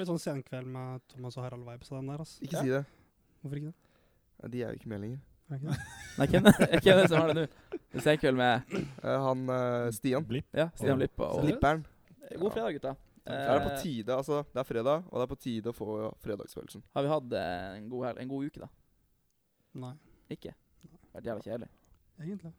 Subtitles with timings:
[0.00, 2.38] Får litt sånn senkveld med Thomas og Harald-vibes av den der, altså.
[2.46, 2.62] Ikke Ja.
[2.62, 2.84] si det.
[3.42, 3.74] Hvorfor ikke det?
[4.40, 5.20] Ja, De er jo ikke med lenger.
[5.50, 5.78] Er ikke det?
[6.18, 7.44] Nei, hvem er det som har det nå?
[7.90, 10.24] Det er Senkveld med Eh, han eh, Stian.
[10.24, 10.46] Blipp.
[10.56, 11.50] ja, Stian Blipp og Seriøst?
[11.52, 11.84] Lipperen.
[12.38, 12.94] God fredag, gutta.
[13.26, 14.40] Det er på Eh, tide, altså.
[14.54, 16.82] Det er fredag, og det er på tide å få fredagsfølelsen.
[16.94, 18.68] Har vi hatt eh, en god, hel- en god uke, da?
[19.84, 19.92] Nei,
[20.30, 20.54] Ikke?
[21.12, 21.68] Vært jævlig kjedelig.
[22.22, 22.52] egentlig.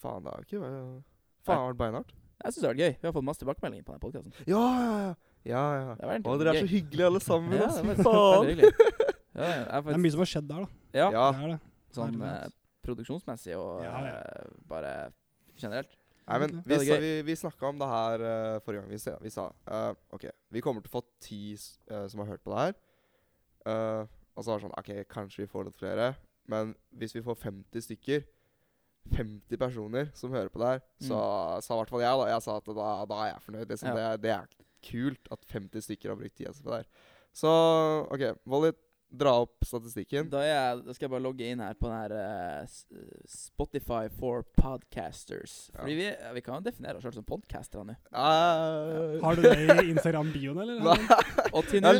[0.00, 2.12] Faen, det er jo ikke Faen, det har vært beinhardt.
[2.44, 2.94] Jeg syns det har vært gøy.
[3.00, 4.32] Vi har fått masse tilbakemeldinger på den podkasten.
[4.46, 5.14] Ja, ja, ja.
[5.48, 5.92] Ja, ja.
[6.20, 7.54] og Å, dere er så hyggelige alle sammen.
[7.56, 8.50] Ja, det var faen.
[8.50, 8.72] veldig.
[9.30, 10.68] Ja, jeg er Det er mye som har skjedd der, da.
[10.98, 11.24] ja, Ja.
[11.32, 11.60] Det er det.
[11.96, 12.50] sånn eh,
[12.84, 14.18] produksjonsmessig og Ja, ja.
[14.20, 14.92] eh, bare
[15.60, 15.96] generelt.
[16.30, 18.90] Nei, men vi, sa, vi, vi snakka om det her uh, forrige gang.
[18.92, 22.28] Vi sa, vi sa uh, OK, vi kommer til å få ti eh, som har
[22.34, 22.76] hørt på det her.
[23.66, 24.04] Eh,
[24.36, 26.12] og så var det sånn OK, kanskje vi får litt flere.
[26.50, 28.22] Men hvis vi får 50 stykker
[29.16, 31.18] 50 personer som hører på det her, så
[31.64, 33.66] sa i hvert fall jeg da Jeg sa at da, da er jeg fornøyd.
[33.72, 33.90] Liksom.
[33.90, 33.96] Ja.
[33.98, 34.46] Det, det er
[34.84, 37.10] kult at 50 stykker har brukt tida si på det her.
[37.36, 37.50] Så
[38.10, 38.72] OK, Volley,
[39.10, 40.28] dra opp statistikken.
[40.30, 42.78] Da, er jeg, da skal jeg bare logge inn her på den her uh,
[43.30, 45.56] Spotify for podcasters.
[45.74, 45.82] Ja.
[45.82, 47.98] Fordi vi, ja, vi kan jo definere oss selv som podcastere nå.
[48.14, 49.18] ja.
[49.24, 50.80] Har du det i Instagram-bioen, eller?
[50.86, 51.20] Nei,
[51.56, 51.94] Og til nå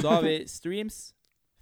[0.00, 1.08] så har vi streams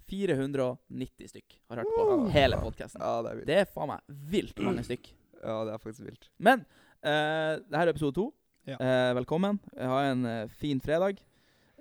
[0.07, 3.03] 490 stykk har hørt på uh, hele podkasten.
[3.03, 3.49] Ja, det er vilt.
[3.49, 5.11] Det er faen meg vilt mange stykk.
[5.41, 6.29] Ja, det er faktisk vilt.
[6.39, 6.63] Men
[7.03, 8.29] uh, det her er episode to.
[8.67, 8.75] Ja.
[8.83, 9.59] Eh, velkommen.
[9.79, 11.21] Ha en eh, fin fredag.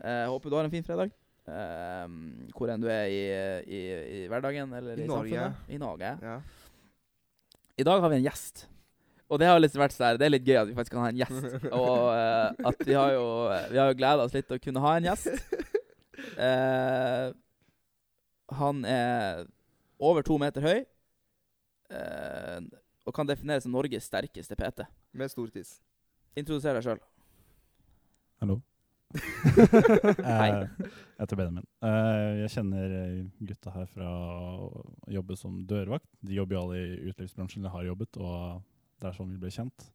[0.05, 1.11] Eh, håper du har en fin fredag.
[1.47, 2.07] Eh,
[2.55, 3.23] hvor enn du er i,
[3.67, 3.81] i,
[4.21, 5.35] i hverdagen eller I i, Norge.
[5.35, 5.75] samfunnet.
[5.75, 6.13] I Norge.
[6.23, 6.37] Ja.
[7.77, 8.67] I dag har vi en gjest.
[9.27, 11.11] Og det har liksom vært sånn det er litt gøy at vi faktisk kan ha
[11.11, 11.49] en gjest.
[11.81, 13.25] Og eh, at vi har jo
[13.73, 15.33] Vi har jo gleda oss litt til å kunne ha en gjest.
[16.39, 17.27] Eh,
[18.57, 19.43] han er
[19.99, 20.79] over to meter høy.
[21.91, 22.61] eh,
[23.07, 24.83] og kan defineres som Norges sterkeste PT.
[25.15, 25.77] Med stor tiss.
[26.37, 26.99] Introduser deg sjøl.
[28.43, 28.59] Hallo.
[29.17, 30.49] Hei.
[30.51, 31.65] Eh, jeg heter Benjamin.
[31.87, 34.83] Eh, jeg kjenner eh, gutta her fra å
[35.15, 36.09] jobbe som dørvakt.
[36.27, 38.61] De jobber jo alle i utelivsbransjen, eller har jobbet, og
[39.01, 39.87] det er sånn vi ble kjent.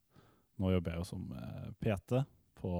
[0.62, 2.24] Nå jobber jeg jo som eh, PT
[2.62, 2.72] på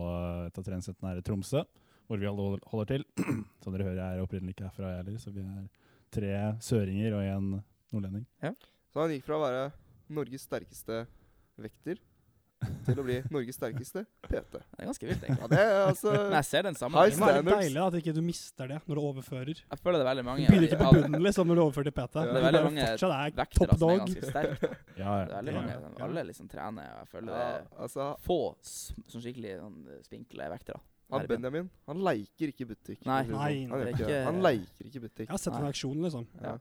[0.48, 1.62] et av treningssentrene her i Tromsø,
[2.10, 3.06] hvor vi alle hold- holder til.
[3.64, 5.66] Som dere hører, jeg er opprinnelig ikke herfra, jeg heller, så vi er
[6.14, 6.32] tre
[6.66, 7.52] søringer og en
[7.94, 8.26] nordlending.
[8.92, 9.62] Så han gikk fra å være
[10.12, 11.04] Norges sterkeste
[11.62, 12.02] vekter
[12.86, 14.60] til å bli Norges sterkeste PT.
[14.60, 15.42] Det er ganske vilt, egentlig.
[15.42, 18.14] Ja, det er altså Men jeg ser den High Det er må deilig at ikke
[18.16, 19.62] du mister det når du overfører.
[19.62, 21.90] Jeg føler det er veldig mange Du begynner ikke på bunnen liksom når du overfører
[21.90, 22.22] til PT.
[22.22, 22.26] Ja.
[22.28, 24.72] Det er veldig mange fortsatt er vektere top som er ganske sterke.
[25.02, 25.92] Ja, ja, Det er veldig mange ja.
[26.08, 26.90] Alle liksom trener.
[26.92, 28.40] og Jeg føler det er altså, få
[28.70, 30.82] sånn skikkelig sånn spinkle vektere.
[31.12, 31.26] han.
[31.28, 33.02] Benjamin, han leker ikke butikk.
[33.10, 33.24] Nei.
[33.32, 33.72] Nei, sånn.
[33.74, 35.26] han, det er ikke han leker ikke butikk.
[35.28, 36.28] Jeg har sett ham i aksjon, liksom.
[36.44, 36.58] Ja.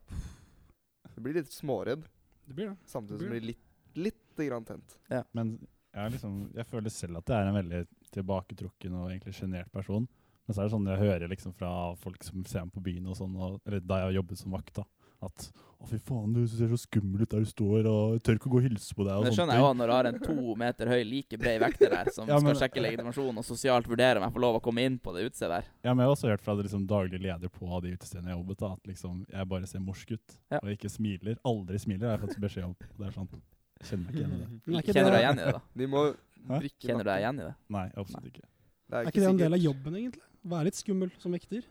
[1.15, 2.09] Du blir litt småredd,
[2.49, 2.79] Det blir det.
[2.89, 3.63] samtidig som du blir litt,
[3.95, 4.97] litt grann tent.
[5.37, 5.59] Men
[5.95, 7.83] jeg, liksom, jeg føler selv at jeg er en veldig
[8.15, 10.07] tilbaketrukken og egentlig sjenert person.
[10.47, 13.07] Men så er det sånn jeg hører liksom fra folk som ser meg på byen,
[13.11, 14.87] og sånn, og, eller da jeg har jobbet som vakt, da,
[15.23, 18.37] at 'Å, fy faen, du ser så skummel ut der du står, og jeg tør
[18.37, 20.09] ikke å gå og hilse på deg', og Det skjønner jeg jo når du har
[20.11, 23.45] en to meter høy, like bred vekter der som Ja, men- skal sjekke legitimasjon og
[23.47, 25.71] sosialt vurdere om jeg får lov å komme inn på det utestedet der.
[25.85, 28.59] Ja, men jeg har også hørt fra liksom, daglig leder på de utestedene jeg jobbet,
[28.59, 30.59] da, at liksom, jeg bare ser morsk ut, Ja.
[30.63, 31.39] og ikke smiler.
[31.45, 32.77] Aldri smiler, har jeg fått beskjed om.
[32.81, 33.41] Det er sånn, jeg
[33.89, 34.49] kjenner meg ikke igjen i det.
[34.67, 35.63] Men er ikke Kjenner du deg det, igjen i det, da?
[35.81, 36.03] De må
[36.51, 37.53] drikke Kjenner du deg igjen i det?
[37.77, 38.49] Nei, absolutt ikke.
[38.91, 40.25] Det er ikke det en del av jobben, egentlig?
[40.51, 41.67] Være litt skummel som vekter.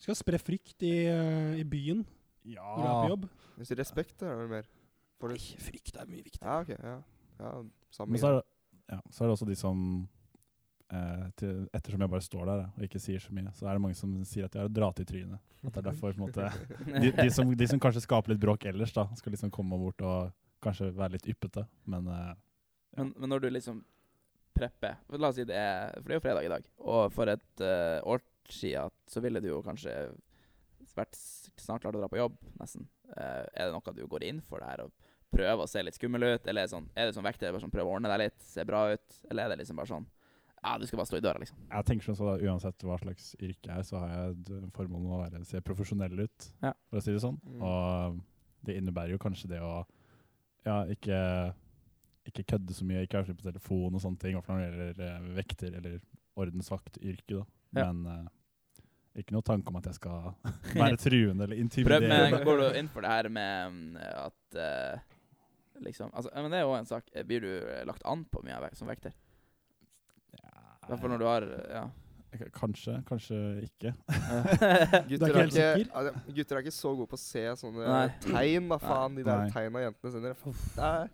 [0.00, 2.04] Skal spre frykt i, eh, i byen
[2.48, 3.26] Ja, når du er på jobb.
[3.60, 4.70] Hvis du respekt, er det mer.
[5.20, 6.48] For Nei, frykt er mye viktigere.
[6.48, 6.70] ja, ok.
[6.80, 6.96] Ja.
[7.44, 7.52] ja
[7.92, 8.44] samme Men så er, det,
[8.94, 9.82] ja, så er det også de som
[10.90, 13.84] eh, til, Ettersom jeg bare står der og ikke sier så mye, så er det
[13.84, 15.40] mange som sier at jeg har dratt i trynet.
[15.60, 16.48] At det er derfor på en måte
[17.04, 20.00] de, de, som, de som kanskje skaper litt bråk ellers, da, skal liksom komme bort
[20.00, 20.32] og
[20.64, 21.66] kanskje være litt yppete.
[21.90, 22.34] Men eh,
[22.98, 23.84] Men, men når du liksom
[24.54, 26.64] prepper La oss si det er For det er jo fredag i dag.
[26.82, 29.92] Og for et uh, år siden så ville du jo kanskje
[30.96, 31.14] vært
[31.60, 32.88] snart klar til å dra på jobb, nesten.
[33.14, 35.94] Uh, er det noe du går inn for det her og prøver å se litt
[35.94, 36.48] skummel ut?
[36.50, 38.40] Eller er det sånn, er det sånn vekter bare sånn prøver å ordne deg litt,
[38.42, 39.20] se bra ut?
[39.30, 40.08] Eller er det liksom bare sånn
[40.60, 41.56] Ja, du skal bare stå i døra, liksom.
[41.70, 44.74] jeg tenker sånn så da, uansett hva slags yrke jeg er, så har jeg formålet
[44.76, 46.74] formål å være, se profesjonell ut, Ja.
[46.90, 47.38] for å si det sånn.
[47.46, 47.62] Mm.
[47.64, 48.18] Og
[48.68, 49.86] det innebærer jo kanskje det å
[50.66, 51.20] ja, ikke,
[52.30, 55.30] ikke kødde så mye, ikke være på telefon og sånne ting, i når det gjelder
[55.38, 55.96] vekter eller
[56.40, 57.44] ordensvaktyrke, da.
[57.76, 57.86] Ja.
[57.92, 58.26] Men uh,
[59.20, 60.34] ikke noe tanke om at jeg skal
[60.82, 62.10] være truende eller intimidere.
[62.10, 63.96] men går du inn for det her med mm,
[64.26, 65.08] at uh,
[65.80, 67.06] Liksom altså, Men det er jo en sak.
[67.16, 67.52] Eh, Blir du
[67.88, 69.14] lagt an på mye av som vekter?
[70.36, 71.84] I hvert fall når du har Ja.
[72.54, 73.36] Kanskje, kanskje
[73.66, 73.90] ikke.
[75.10, 77.86] Gutter er ikke er ikke, altså, gutter er ikke så gode på å se sånne
[77.90, 78.06] Nei.
[78.22, 79.18] tegn, da faen.
[79.18, 80.36] De der tegna jentene sender.
[80.40, 81.10] Det er,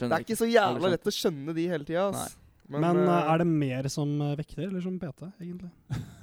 [0.00, 2.10] det er ikke så jævla lett å skjønne de hele tida.
[2.70, 5.70] Men, Men, eh, er det mer som eh, vekter, eller som PT, egentlig?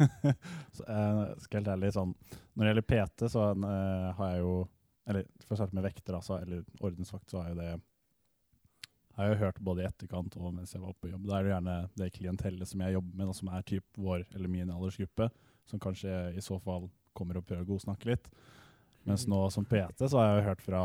[0.77, 2.13] så, uh, skal helt ærlig sånn
[2.53, 4.53] Når det gjelder PT, så uh, har jeg jo
[5.11, 7.67] Eller for å starte med vekter, altså, eller ordensvakt, så er jo det
[9.17, 11.25] har jeg hørt både i etterkant og mens jeg var på jobb.
[11.25, 14.25] Da er det gjerne det klientellet som jeg jobber med, da, som er typ vår
[14.35, 15.29] eller min aldersgruppe,
[15.67, 16.87] som kanskje i så fall
[17.17, 18.29] kommer og prøver å godsnakke litt.
[19.07, 20.83] Mens nå som PT så har jeg hørt fra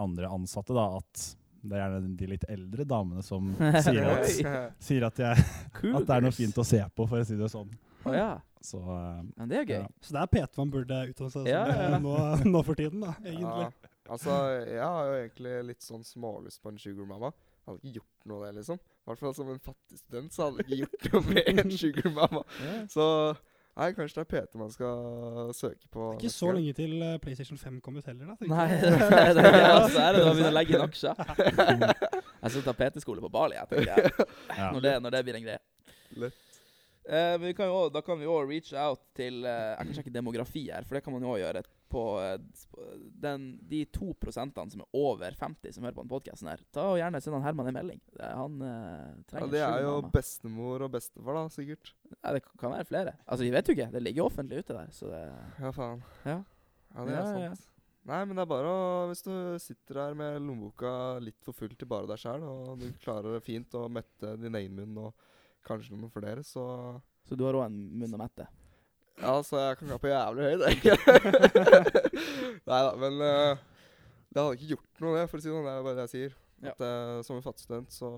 [0.00, 1.26] andre ansatte da, at
[1.60, 3.50] det er gjerne de litt eldre damene som
[3.84, 4.30] sier at,
[4.80, 5.48] sier at, jeg,
[5.90, 7.68] at det er noe fint å se på, for å si det sånn.
[8.06, 8.38] Oh, ja.
[8.64, 9.78] Så uh, Men det er gøy.
[9.82, 9.88] Ja.
[10.00, 12.16] Så det er PT man burde utdanne seg som Ja, ja, nå,
[12.48, 13.68] nå for tiden, da, egentlig.
[14.10, 14.34] Altså,
[14.66, 17.30] jeg har jo egentlig litt sånn smålyst på en sugar mama.
[17.60, 18.80] Jeg hadde ikke gjort noe av det, liksom.
[18.80, 21.72] I hvert fall som en fattig student så hadde jeg ikke gjort noe med en
[21.82, 22.42] sugar mama.
[22.90, 23.06] Så
[23.78, 26.08] nei, kanskje det er PT man skal søke på.
[26.10, 26.58] Det er Ikke så gang.
[26.58, 28.50] lenge til eh, PlayStation 5 kommer ut heller, da.
[28.50, 31.24] Nei, det er det ja, er det da å begynne å legge inn aksjer.
[32.40, 34.28] Jeg skal ta PT-skole på Bali, jeg tenker jeg.
[34.56, 35.60] Når det, når det blir en greie.
[36.22, 36.38] Lett.
[37.10, 39.96] Uh, men vi kan jo, da kan vi òg reach out til uh, Jeg kan
[39.98, 42.36] sjekke demografi her, for det kan man jo òg gjøre på eh,
[43.22, 46.62] den, de to prosentene som er over 50 som hører på den podkasten her.
[46.74, 48.00] Ta og gjerne Send han Herman en melding.
[48.20, 51.92] Han eh, Ja, det er jo bestemor og bestefar, da, sikkert.
[52.20, 53.16] Ja, det kan være flere.
[53.26, 53.90] Altså, Vi vet jo ikke.
[53.92, 54.94] Det ligger offentlig ute der.
[54.94, 55.24] Så det
[55.60, 56.02] Ja, faen.
[56.24, 56.38] Ja.
[56.94, 57.66] Ja, det Ja, er ja, sant.
[58.08, 61.74] Nei, men det er bare å Hvis du sitter her med lommeboka litt for full
[61.76, 65.26] til bare deg sjæl, og du klarer det fint å mette din egen munn og
[65.68, 66.64] kanskje noen flere, så
[67.28, 68.46] Så du har òg en munn å mette.
[69.20, 70.96] Ja, så jeg kan klappe på jævlig høyt, egentlig.
[72.70, 73.58] Nei da, men uh,
[74.30, 75.66] det hadde ikke gjort noe, det, for å si det sånn.
[75.68, 76.36] Det er bare det jeg sier.
[76.64, 76.72] Ja.
[76.74, 78.10] At uh, Som en fattig student så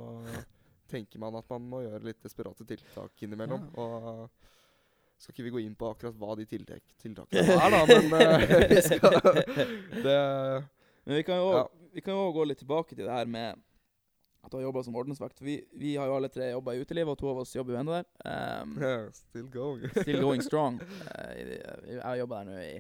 [0.93, 3.69] tenker man at man må gjøre litt desperate tiltak innimellom.
[3.81, 4.29] Og
[5.23, 8.65] skal ikke vi gå inn på akkurat hva de tiltak, tiltakene er, da, men eh,
[8.73, 9.15] vi skal
[10.07, 10.17] Det
[11.07, 11.61] Men vi kan jo Ja.
[11.63, 13.59] også- vi kan jo også gå litt tilbake til det her med
[14.43, 15.41] at du har jobba som ordensvakt.
[15.43, 17.83] Vi, vi har jo alle tre jobba i utelivet, og to av oss jobber jo
[17.83, 18.09] ennå der.
[18.27, 18.77] Um,
[19.21, 19.91] Still going.
[20.03, 20.81] still going strong.
[21.13, 22.73] Uh, jeg har jobba der nå i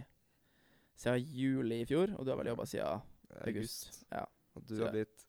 [0.99, 3.03] siden juli i fjor, og du har vel jobba siden
[3.47, 4.03] august.
[4.13, 4.25] Ja.
[4.55, 5.29] Og du har blitt?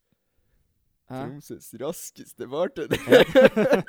[1.09, 2.97] Tromsøs raskeste bartender.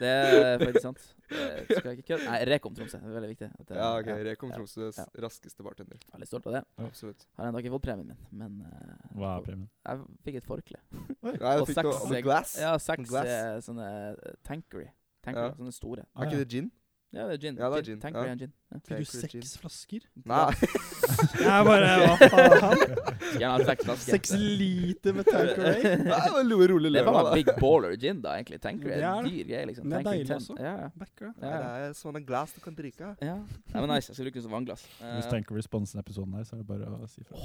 [0.00, 1.02] Det er faktisk sant.
[1.30, 2.24] Det skal jeg ikke kødde.
[2.26, 2.98] Nei, Rekom Tromsø.
[3.00, 3.48] Det er veldig viktig.
[3.60, 4.10] At det- ja, ok.
[4.28, 5.06] Rekom ja, Tromsøs ja.
[5.24, 6.02] raskeste bartender.
[6.12, 6.62] Veldig stolt av det.
[6.84, 7.26] Absolutt.
[7.38, 9.68] Har ennå ikke fått premien min, men uh, Hva er premien?
[9.86, 10.82] Jeg fikk et forkle.
[10.90, 12.56] Nei, Og du fikk seks- noe glass.
[12.60, 13.30] Ja, seks glass.
[13.30, 14.88] eh, sånne eh, Tankery.
[15.24, 15.54] Tankery, Ja.
[15.56, 16.04] Sånne store.
[16.18, 16.72] Er ikke det gin?
[17.14, 17.58] Ja, det er gin.
[17.60, 18.32] Ja, det er gin, Tankery ja.
[18.34, 18.52] and gin.
[18.74, 18.80] Ja.
[18.88, 20.02] Fikk du seks flasker?
[20.26, 20.50] Nei.
[21.38, 22.80] Jeg bare Hva faen?
[23.38, 24.16] Gjerne seks flasker.
[24.16, 25.94] Seks liter med Tankery?
[26.10, 27.34] Nei, det var rolig rolig Det er bare.
[27.38, 28.58] Big Baller gin, da, egentlig.
[28.64, 29.88] Tankery er en dyr greie, liksom.
[29.88, 30.58] Det er deilig også.
[30.58, 30.74] Ja.
[30.98, 31.54] Backer det.
[31.54, 33.14] Ja, er sånne glass du kan drikke.
[33.22, 33.38] ja.
[33.44, 34.10] Nei, men nice.
[34.10, 34.84] Jeg skal bruke den som vannglass.
[35.00, 37.36] Hvis Tankery sponser responsen episoden her, så er det bare å si fra.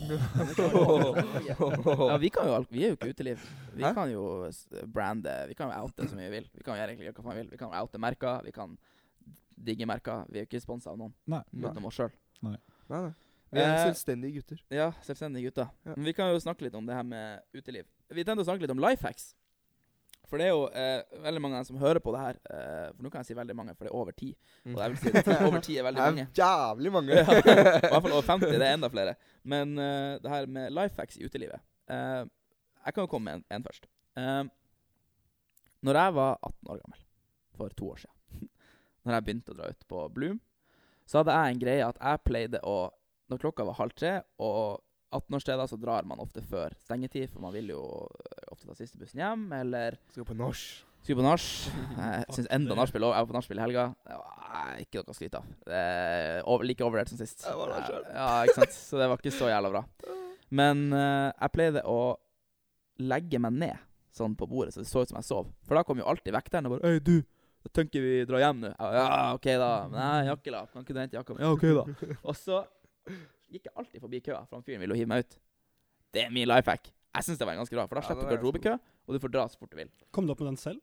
[2.10, 3.44] ja, vi, kan jo, alt- vi er jo ikke uteliv.
[3.76, 4.24] Vi kan jo
[4.94, 6.50] brande Vi kan jo oute så mye vi vil.
[6.54, 7.52] Vi kan jo gjøre egentlig hva faen vi vil.
[7.54, 8.78] Vi kan oute merker, vi kan
[9.66, 10.26] digge merker.
[10.30, 11.42] Vi er jo ikke sponsa av noen Nei.
[11.52, 11.68] Nei.
[11.70, 12.14] utenom oss sjøl.
[12.46, 12.56] Nei,
[12.92, 13.04] nei.
[13.50, 14.60] Vi er Eh, selvstendige gutter.
[14.70, 15.70] Ja, selvstendige gutter.
[15.86, 15.94] Ja.
[15.98, 17.88] Men vi kan jo snakke litt om det her med uteliv.
[18.14, 19.32] Vi tenkte å snakke litt om life hacks.
[20.30, 22.38] For det er jo eh, veldig mange som hører på det her.
[22.54, 24.28] Eh, for nå kan jeg si veldig mange, for det er over ti.
[24.70, 26.26] Og jeg vil si at over ti er veldig mange.
[26.38, 27.18] Det er jævlig mange.
[27.18, 27.42] Ja, I
[27.96, 28.54] hvert fall over 50.
[28.54, 29.16] Det er enda flere.
[29.44, 31.58] Men eh, det her med life hacks i utelivet
[31.90, 32.22] eh,
[32.86, 33.90] Jeg kan jo komme med en, en først.
[34.20, 34.46] Uh,
[35.86, 37.02] når jeg var 18 år gammel,
[37.58, 38.16] for to år siden,
[39.06, 40.40] når jeg begynte å dra ut på Bloom,
[41.10, 42.78] så hadde jeg en greie at jeg pleide å
[43.30, 44.80] Når klokka var halv tre, og
[45.14, 48.98] 18-årssteder, så drar man ofte før stengetid, for man vil jo eh, ofte ta siste
[48.98, 50.64] bussen hjem, eller Skal på nach.
[51.04, 51.46] Skal på nach.
[52.02, 52.78] Jeg syns enda det.
[52.82, 53.14] nachspiel òg.
[53.14, 53.86] Jeg var på nachspiel i helga.
[54.82, 55.52] Ikke noe å skryte av.
[55.70, 57.46] Er over, like overvurdert som sist.
[57.46, 58.10] Jeg var der sjøl.
[58.18, 58.76] Ja, ikke sant?
[58.80, 59.84] Så det var ikke så jævla bra.
[60.50, 62.00] Men eh, jeg pleide å
[63.00, 63.86] legge meg ned
[64.18, 65.52] sånn på bordet, så det så ut som jeg sov.
[65.70, 67.22] For da kom jo alltid vekteren og bare 'Øy, du,
[67.66, 69.72] jeg tenker vi drar hjem nå.' Ja, OK, da.
[69.94, 70.72] Nei, jakkelapp.
[70.74, 71.44] Kan ikke du hente jakka mi?
[71.44, 71.84] Ja, OK, da.
[72.28, 72.64] Og så
[73.50, 75.36] gikk jeg alltid forbi køa, for han fyren ville hive meg ut.
[76.14, 76.92] Det er min life hack.
[77.16, 79.34] Jeg syns det var ganske bra, for da slipper du ja, garderobekø, og du får
[79.34, 79.92] dra så fort du vil.
[80.14, 80.80] Kom du opp med den selv?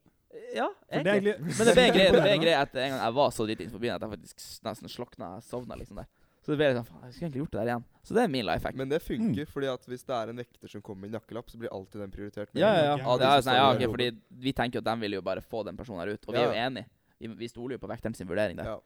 [0.53, 1.37] Ja, egentlig.
[1.39, 3.97] det Men det ble en greie, etter en gang jeg var så dritings forbi byen
[3.97, 5.31] at jeg faktisk nesten slokna.
[5.39, 6.11] Jeg sovna liksom der.
[6.47, 7.85] Så det ble liksom Faen, jeg skulle egentlig gjort det der igjen.
[8.07, 8.77] Så det er min life hack.
[8.79, 11.49] Men det funker, fordi at hvis det er en vekter som kommer med en jakkelapp,
[11.51, 12.53] så blir alltid den prioritert.
[12.55, 12.97] Ja, ja, ja.
[13.03, 14.07] Ja, Det er sånn, ja okay, fordi
[14.47, 16.29] vi tenker jo at de vil jo bare få den personen her ut.
[16.29, 16.87] Og vi er jo enige.
[17.19, 18.71] Vi, vi stoler jo på vekteren sin vurdering der.
[18.77, 18.79] Ja.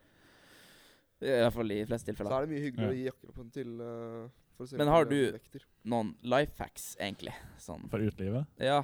[1.21, 2.93] I hvert fall i de fleste Så er det mye hyggelig Ja.
[2.95, 5.67] å gi jakkelappen til uh, for å se Men har du- vekter.
[5.85, 7.35] Noen life hacks, egentlig.
[7.59, 7.85] Sånn.
[7.93, 8.47] For utelivet?
[8.57, 8.83] Ja.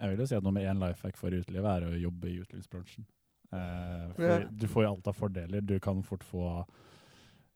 [0.00, 2.36] Jeg vil jo si at nummer én life hack for utelivet er å jobbe i
[2.44, 3.06] utelivsbransjen.
[3.50, 4.38] Uh, for Ja.
[4.52, 5.60] Du får jo alt av fordeler.
[5.64, 6.66] Du kan fort få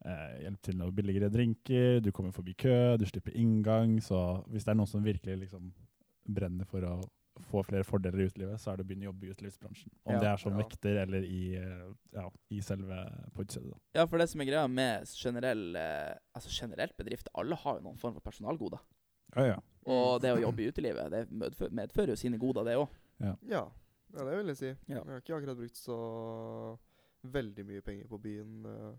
[0.04, 3.99] eh, hjelp til noe billigere drinker, du kommer forbi kø, du slipper inngang.
[4.04, 5.73] Så hvis det er noen som virkelig liksom
[6.25, 6.94] brenner for å
[7.50, 9.90] få flere fordeler i utelivet, så er det å begynne å jobbe i utelivsbransjen.
[10.06, 10.20] Om Ja.
[10.20, 10.58] det er som Ja.
[10.62, 12.99] vekter eller i, eh, ja, i selve
[13.34, 13.75] på utstedet.
[13.94, 17.82] Ja, for det som er greia med generell eh, Altså generelt bedrift, alle har jo
[17.88, 18.78] noen form for personalgoder.
[19.37, 19.58] Ja, ja.
[19.87, 22.88] Og det å jobbe i utelivet, det medfører, medfører jo sine goder, det òg.
[23.20, 23.37] Ja.
[23.49, 23.70] ja,
[24.12, 24.66] det vil jeg si.
[24.88, 25.02] Ja.
[25.02, 26.78] Jeg har ikke akkurat brukt så
[27.25, 28.94] veldig mye penger på byen eh,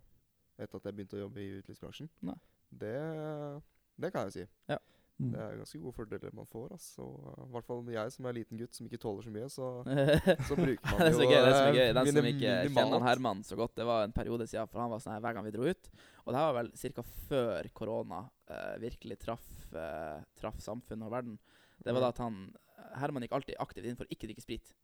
[0.57, 2.11] etter at jeg begynte å jobbe i utelivsbransjen.
[2.69, 2.97] Det,
[4.01, 4.77] det kan jeg si.
[5.15, 5.29] Mm.
[5.31, 6.73] Det er ganske gode fordeler man får.
[6.75, 7.05] Altså.
[7.05, 9.47] Og, eh, I hvert fall jeg som er liten gutt som ikke tåler så mye,
[9.51, 9.69] så,
[10.49, 11.37] så bruker man er så jo gøy.
[11.37, 11.91] Det er så eh, gøy.
[11.97, 15.03] Den som ikke kjenner Herman så godt, det var en periode siden, for han var
[15.03, 15.91] sånn her hver gang vi dro ut.
[16.25, 17.05] Og det her var vel ca.
[17.29, 18.21] før korona
[18.51, 21.39] eh, virkelig traff, eh, traff samfunnet og verden.
[21.79, 22.43] Det var da at han
[22.99, 24.75] Herman gikk alltid aktivt inn for å ikke drikke sprit.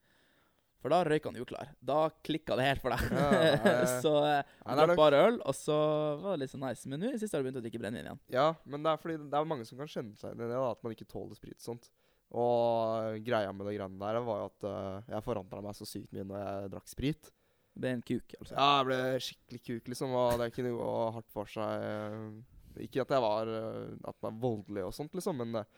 [0.82, 1.72] For da røyk han uklar.
[1.86, 3.12] Da klikka det helt for deg.
[3.14, 3.74] Ja,
[4.04, 5.76] så jeg han er drakk bare øl, og så
[6.24, 6.90] var det litt så nice.
[6.90, 8.22] Men nå i siste har du begynt å drikke brennevin igjen.
[8.34, 10.58] Ja, men det er fordi det er mange som kan kjenne seg igjen i det,
[10.58, 11.92] da, at man ikke tåler sprit og sånt.
[12.32, 16.14] Og greia med det greiene der var jo at uh, jeg forandra meg så sykt
[16.16, 17.32] mye når jeg drakk sprit.
[17.72, 18.56] Det er en kuk, altså.
[18.58, 21.86] Ja, jeg ble skikkelig kuk, liksom, og det kunne gå hardt for seg.
[21.88, 25.70] eh, Ikke at jeg var eh, At man er voldelig og sånt, liksom, men eh,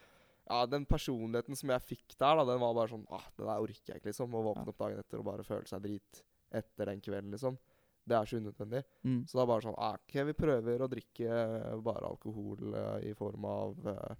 [0.49, 3.63] ja, den personligheten som jeg fikk der, da, den var bare sånn ah, Det der
[3.63, 4.33] orker jeg ikke, liksom.
[4.35, 4.73] Å våkne Ja.
[4.73, 6.23] opp dagen etter og bare føle seg drit
[6.53, 7.57] etter den kvelden, liksom.
[8.03, 8.81] Det er så unødvendig.
[9.07, 9.21] Mm.
[9.25, 12.97] Så det er bare sånn ah, OK, vi prøver å drikke eh, bare alkohol uh,
[12.99, 14.15] i form av uh,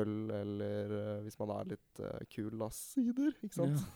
[0.00, 3.30] øl, eller uh, hvis man er litt uh, kul, da, sider.
[3.46, 3.86] Ikke sant?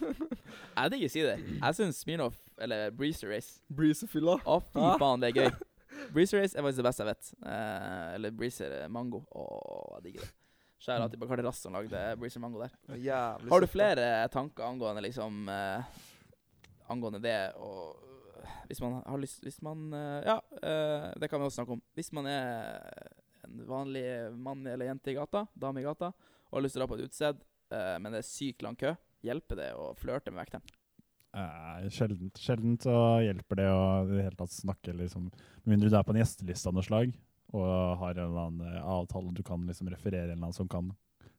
[0.76, 1.40] Jeg digger sider.
[1.56, 4.36] Jeg syns Smirnov, eller Breezer Race Breezer-fylla.
[4.44, 5.50] Å, fy faen, det er gøy.
[6.12, 7.30] Breezer Race er faktisk det beste jeg vet.
[7.48, 9.24] Eh, eller Breezer Mango.
[9.32, 9.46] Å,
[9.96, 10.34] jeg digger det.
[10.82, 12.74] Skjæra til Bacardi Rass som lagde Breezer Mango der.
[13.00, 16.02] Jævlig Har du flere tanker angående liksom eh,
[16.92, 17.96] Angående det og
[18.68, 21.82] Hvis man har lyst Hvis man eh, Ja, eh, det kan vi også snakke om.
[21.96, 22.80] Hvis man er
[23.46, 24.06] en vanlig
[24.36, 26.08] mann eller jente i gata, dame i gata,
[26.50, 28.74] og har lyst til å dra på et utested, eh, men det er sykt lang
[28.74, 28.90] kø,
[29.22, 30.64] hjelper det å flørte med vekteren?
[31.36, 32.40] Eh, sjeldent.
[32.42, 35.28] Sjeldent så hjelper det å i det hele tatt snakke, liksom.
[35.62, 37.14] Med mindre du er på en gjesteliste av noe slag
[37.56, 40.68] og har en eller annen eh, avtale du kan liksom referere en eller annen som
[40.68, 40.92] kan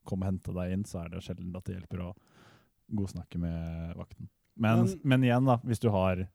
[0.07, 2.13] komme og hente deg inn, så er det sjelden at det hjelper å
[2.95, 4.29] godsnakke med vakten.
[4.57, 6.27] Men, Men- men igjen, da, hvis du har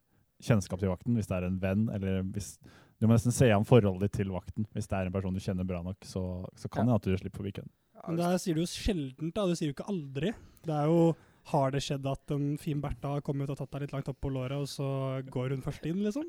[0.42, 2.58] kjennskap til vakten, hvis det er en venn, eller hvis
[3.02, 4.64] Du må nesten se an forholdet ditt til vakten.
[4.76, 6.94] Hvis det er en person du kjenner bra nok, så, så kan det Ja.
[7.00, 7.68] at du slipper forbi køen.
[8.06, 9.44] Men der sier du jo sjeldent, da.
[9.46, 10.30] Du sier jo ikke aldri.
[10.62, 13.80] Det er jo Har det skjedd at en fin Bertha har kommet og tatt deg
[13.80, 16.28] litt langt opp på låret, og så går hun først inn, liksom?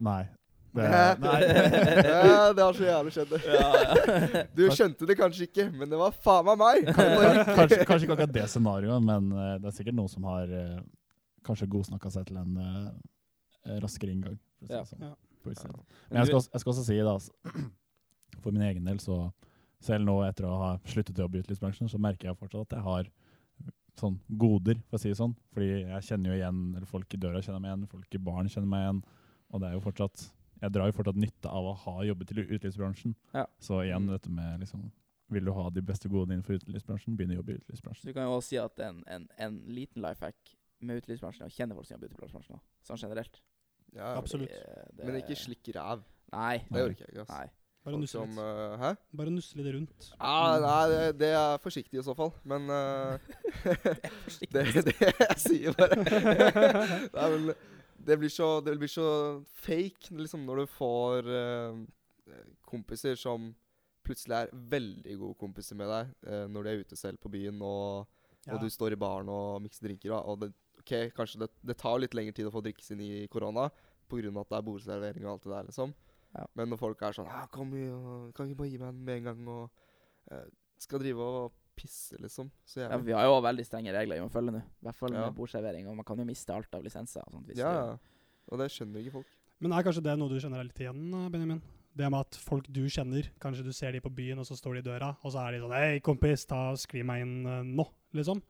[0.00, 0.24] Nei.
[0.70, 0.86] Det,
[1.24, 1.38] Nei.
[1.42, 3.32] ja, det har så jævlig skjedd.
[3.32, 4.42] det.
[4.54, 6.90] Du skjønte det kanskje ikke, men det var faen meg meg!
[7.58, 10.76] kanskje, kanskje ikke akkurat det scenarioet, men eh, det er sikkert noen som har eh,
[11.48, 14.38] kanskje godsnakka seg til en eh, raskere inngang.
[14.62, 14.84] Si Ja.
[14.86, 15.14] sånn, Ja.
[15.42, 17.18] Men jeg skal, også- jeg skal også si, da,
[18.44, 19.22] for min egen del, så
[19.80, 22.76] selv nå etter å ha sluttet å jobbe i utelivsbransjen, så merker jeg fortsatt at
[22.76, 23.08] jeg har
[23.98, 25.32] sånn goder, for å si det sånn.
[25.54, 28.48] Fordi jeg kjenner jo igjen eller folk i døra kjenner meg igjen, folk i baren
[28.52, 29.00] kjenner meg igjen.
[29.50, 30.26] Og det er jo fortsatt
[30.60, 33.14] Jeg drar jo fortsatt nytte av å ha jobbet i utelivsbransjen.
[33.34, 33.46] Ja.
[33.58, 34.12] Så igjen Mm.
[34.12, 34.90] dette med liksom
[35.30, 38.04] Vil du ha de beste godene innenfor utelivsbransjen, begynn å jobbe i utelivsbransjen.
[38.08, 41.48] du kan jo også si at en, en, en liten life hack med utelivsbransjen er
[41.52, 42.60] å kjenne folk som jobber i utelivsbransjen.
[42.82, 43.38] Sånn generelt.
[43.94, 44.48] Ja, Absolutt.
[44.50, 46.02] Det, det- Men ikke slikk ræv.
[46.32, 46.58] Nei.
[46.66, 47.28] Det gjør ikke jeg ikke.
[47.30, 47.46] Nei.
[47.84, 48.38] Bare som, litt.
[48.38, 48.90] eh, hæ?
[49.16, 50.10] Bare nusse litt rundt.
[50.20, 52.32] Ah, nei, det, det er forsiktig i så fall.
[52.44, 53.18] Men eh,
[54.52, 57.54] det, det jeg sier bare det, er vel,
[58.06, 59.08] det, blir så, det blir så
[59.62, 61.82] fake liksom, når du får uh,
[62.68, 63.50] kompiser som
[64.06, 67.60] plutselig er veldig gode kompiser med deg uh, når de er ute selv på byen,
[67.62, 68.08] og,
[68.46, 68.54] Ja.
[68.54, 70.14] og du står i baren og mikser drinker.
[70.16, 73.26] Og det, ok, kanskje det, det tar litt lengre tid å få drikke sin i
[73.28, 73.66] korona
[74.08, 74.30] pga.
[74.40, 75.66] at det er bordservering og alt det der.
[75.68, 75.92] liksom.
[76.34, 76.46] Ja.
[76.54, 77.70] Men når folk er sånn ah, 'Kom,
[78.32, 79.70] kan ikke bare gi meg en med en gang?' og
[80.32, 80.46] uh,
[80.78, 82.50] skal drive og pisse, liksom.
[82.66, 84.62] Så Ja, vi har jo veldig strenge regler vi må følge nå.
[84.62, 85.26] I hvert fall Ja.
[85.26, 85.88] med bordservering.
[85.88, 87.22] Og man kan jo miste alt av lisenser.
[87.26, 87.98] og sånt hvis Ja, ja.
[88.50, 89.26] Og det skjønner ikke folk.
[89.60, 91.62] Men er kanskje det noe du kjenner deg litt igjen, Benjamin?
[91.96, 94.74] Det med at folk du kjenner, kanskje du ser de på byen, og så står
[94.74, 97.62] de i døra, og så er de sånn 'Hei, kompis, ta skriv meg inn uh,
[97.62, 98.40] nå', liksom.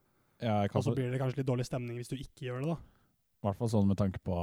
[0.41, 2.61] Ja, jeg kan Og så blir det kanskje litt dårlig stemning hvis du ikke gjør
[2.61, 2.77] det, da.
[3.41, 4.37] I hvert fall sånn med tanke på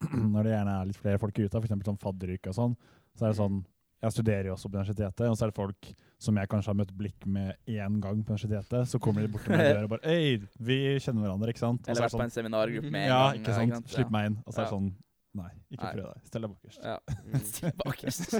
[0.34, 1.84] når det gjerne er litt flere folk ute, f.eks.
[1.84, 2.76] sånn fadderuke og sånn.
[3.18, 3.64] Så er det sånn
[4.04, 6.78] Jeg studerer jo også på universitetet, og så er det folk som jeg kanskje har
[6.80, 8.88] møtt blikk med én gang på universitetet.
[8.90, 11.86] Så kommer de bort til meg og bare Øy, vi kjenner hverandre, ikke sant?
[11.88, 13.40] Eller er vært sånn, på en seminargruppe med en Ja, gang.
[13.42, 13.88] ikke sant?
[13.94, 14.38] Slipp meg inn.
[14.46, 14.76] Og så er det Ja.
[14.78, 14.94] sånn
[15.34, 16.18] Nei, ikke prøv deg.
[16.30, 16.84] Stell deg bakerst.
[16.84, 16.98] Ja.
[17.24, 17.46] Mm.
[17.64, 18.34] deg bakerst.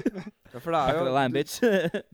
[0.54, 1.56] Ja, for det er jo line, du, bitch.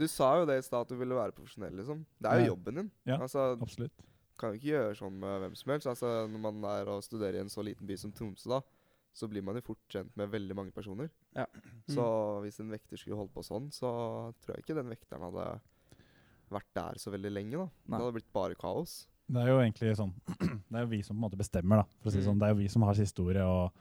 [0.00, 2.07] du sa jo det i stad, at du ville være profesjonell, liksom.
[2.19, 2.50] Det er jo Ja.
[2.55, 2.91] jobben din.
[3.05, 3.19] Ja.
[3.21, 3.93] Altså, Absolutt.
[4.41, 5.87] kan jo ikke gjøre sånn med hvem som helst.
[5.87, 8.61] Altså, når man er og studerer i en så liten by som Tromsø, da,
[9.12, 11.11] så blir man jo fort kjent med veldig mange personer.
[11.37, 11.47] Ja.
[11.90, 12.05] Så
[12.45, 13.90] hvis en vekter skulle holdt på sånn, så
[14.40, 15.47] tror jeg ikke den vekteren hadde
[16.50, 17.67] vært der så veldig lenge, da.
[17.87, 17.97] Nei.
[17.99, 18.95] Det hadde blitt bare kaos.
[19.31, 20.11] Det er jo egentlig sånn
[20.71, 21.87] Det er jo vi som på en måte bestemmer, da.
[22.02, 22.31] For å si det Mm.
[22.33, 22.40] sånn.
[22.43, 23.73] Det er jo vi som har siste ordet, og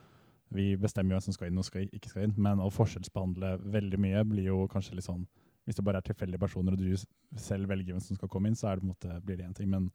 [0.53, 2.33] vi bestemmer jo hvem som skal inn og skal, ikke skal inn.
[2.37, 5.27] Men å forskjellsbehandle veldig mye blir jo kanskje litt sånn
[5.67, 6.95] Hvis det bare er tilfeldige personer, og du
[7.37, 9.45] selv velger hvem som skal komme inn, så er det på en måte, blir det
[9.45, 9.69] én ting.
[9.69, 9.91] Men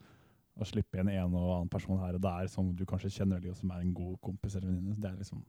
[0.60, 3.50] å slippe igjen en og annen person her og der som du kanskje kjenner veldig
[3.52, 5.44] godt, som er en god kompis eller venninne, det er liksom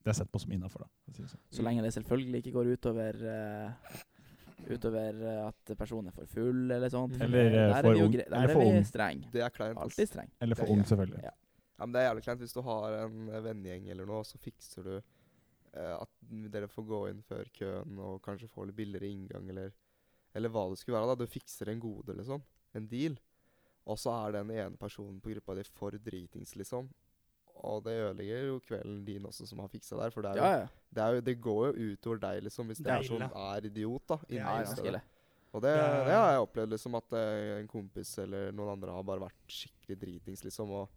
[0.00, 1.12] Det er sett på som innafor, da.
[1.12, 1.42] si det sånn.
[1.52, 3.98] Så lenge det selvfølgelig ikke går utover uh,
[4.70, 7.14] Utover eh, at personen er for full eller sånt.
[7.24, 8.84] Eller, eh, der er for ung- Der eller er for vi ung.
[8.84, 9.22] streng.
[9.32, 9.78] Det er kleint.
[9.80, 10.30] Alltid streng.
[10.40, 11.22] Eller for ung, selvfølgelig.
[11.24, 11.32] Ja.
[11.78, 14.36] Ja, men det er jævlig kleint hvis du har en eh, vennegjeng eller noe, så
[14.38, 16.10] fikser du uh, at
[16.52, 19.72] dere får gå inn før køen og kanskje få litt billigere inngang, eller,
[20.34, 21.14] eller hva det skulle være.
[21.14, 21.24] da.
[21.24, 22.42] Du fikser en gode, liksom.
[22.76, 23.16] En deal.
[23.86, 26.88] Og så er den ene personen på gruppa di for dritings, liksom.
[27.62, 30.10] Og det ødelegger jo kvelden din også, som har fiksa der.
[30.10, 30.66] For det, er jo, Ja, ja.
[30.94, 34.02] det, er jo, det går jo utover deg, liksom, hvis det, er sånn er idiot,
[34.08, 34.18] da.
[34.28, 34.38] Inni
[34.94, 35.00] Ja.
[35.52, 38.70] Og det, Det er- det har jeg opplevd, liksom, at eh, en kompis eller noen
[38.76, 40.70] andre har bare vært skikkelig dritings, liksom.
[40.70, 40.88] Og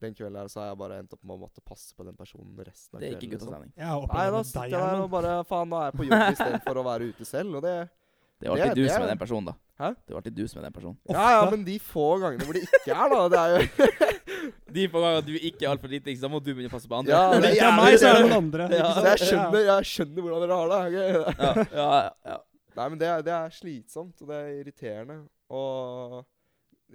[0.00, 2.16] den kvelden her så har jeg bare endt opp med å måtte passe på den
[2.16, 3.22] personen resten av Det er kvelden.
[3.22, 3.72] ikke liksom.
[3.76, 6.74] Jeg Nei, da sitter jeg der og bare Faen, nå er jeg på jobb istedenfor
[6.80, 7.90] å være ute selv, og det
[8.42, 9.54] Det ikke Det- du det som er den personen, da.
[9.82, 9.88] Hæ?
[10.06, 10.98] Det var du som er den personen.
[11.10, 13.22] Ja, ja, men de få gangene hvor det ikke er, da.
[13.32, 13.88] Det er jo
[14.76, 17.00] De få gangene du ikke er altfor dritings, da må du begynne å passe på
[17.00, 17.12] andre.
[17.12, 18.68] Ja, det er meg, så er det noen andre.
[18.72, 18.92] Ja.
[18.96, 20.80] Så jeg skjønner, jeg skjønner hvordan dere har det.
[20.86, 21.66] Okay?
[21.80, 22.38] ja, ja, ja.
[22.78, 25.18] Nei, men det er, det er slitsomt, og det er irriterende.
[25.52, 26.22] Og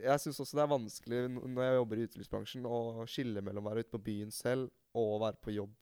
[0.02, 3.72] jeg syns også det er vanskelig når jeg jobber i utelivsbransjen, å skille mellom å
[3.74, 5.76] være ute på byen selv og å være på jobb.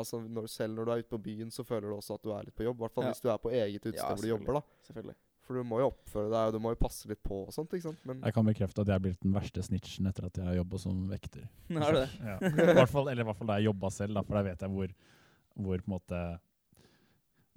[0.00, 2.30] Altså når, Selv når du er ute på byen, så føler du også at du
[2.34, 2.78] er litt på jobb.
[2.78, 3.10] I hvert fall Ja.
[3.14, 4.52] hvis du er på eget utested Ja, hvor du jobber.
[4.60, 5.16] da Selvfølgelig.
[5.46, 7.72] For du må jo oppføre deg, og du må jo passe litt på og sånt.
[7.74, 8.02] ikke sant?
[8.06, 10.60] Men Jeg kan bekrefte at jeg er blitt den verste snitchen etter at jeg har
[10.60, 11.48] jobba som vekter.
[11.74, 12.10] Har du det?
[12.20, 12.36] Ja.
[12.44, 14.62] I hvert fall, eller i hvert fall da jeg jobba selv, da, for da vet
[14.66, 14.94] jeg hvor,
[15.56, 16.20] hvor på en måte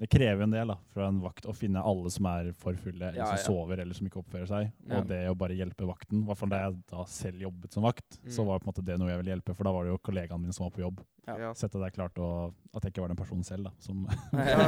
[0.01, 3.11] Det krever en del da, fra en vakt å finne alle som er for fulle,
[3.11, 3.43] eller Ja, som ja.
[3.45, 4.71] sover eller som ikke oppfører seg.
[4.89, 4.97] Ja.
[4.97, 6.23] Og det å bare hjelpe vakten.
[6.23, 8.71] I hvert fall da jeg da selv jobbet som vakt, så var var på en
[8.73, 10.73] måte det noe jeg ville hjelpe, for da var det jo kollegaene mine som var
[10.73, 11.03] på jobb.
[11.29, 11.53] Ja.
[11.55, 14.01] Sette deg klart og at jeg ikke var den personen selv da, som
[14.33, 14.65] ja,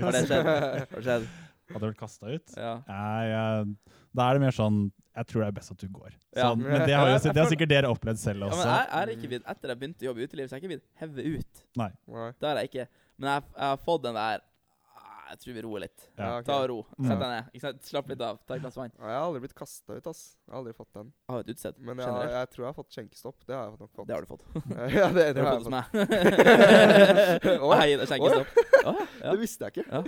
[0.00, 1.28] ja, skjedd?
[1.72, 2.54] Har jeg hadde vært kasta ut.
[2.56, 2.74] Ja.
[2.88, 4.80] Jeg, jeg, da er det mer sånn
[5.16, 6.12] Jeg tror det er best at du går.
[6.36, 6.46] Ja.
[6.46, 8.62] Sånn, men det har, jo, det har sikkert dere opplevd selv ja, også.
[8.62, 10.60] men jeg jeg er ikke blitt Etter jeg begynte å jobbe i utelivet, så er
[10.60, 11.66] jeg ikke blitt hevet ut.
[11.82, 11.90] Nei.
[12.38, 12.88] Det har jeg ikke.
[13.16, 14.46] Men jeg, jeg har fått den der
[15.32, 16.00] Jeg tror vi roer litt.
[16.18, 16.36] Ja.
[16.36, 16.44] okay.
[16.44, 16.84] Ta og ro.
[16.98, 17.06] Mm.
[17.08, 17.44] Sett deg ned.
[17.52, 17.80] Ikke sant?
[17.88, 18.36] Slapp litt av.
[18.44, 18.92] Ta et glass vann.
[18.98, 20.20] Ja, Jeg har aldri blitt kasta ut, ass.
[20.44, 21.08] Jeg har aldri fått den.
[21.32, 21.76] Av et utsett?
[21.80, 22.34] Men jeg, Generelt.
[22.36, 23.38] jeg tror jeg har fått skjenkestopp.
[23.48, 24.06] Det har jeg nok fått.
[24.10, 24.44] Det har du fått.
[24.98, 25.84] ja, det, Det det har har du jeg fått hos meg.
[28.02, 28.50] Er skjenkestopp.
[28.82, 29.30] Oh, ja.
[29.32, 30.02] Det visste jeg ikke.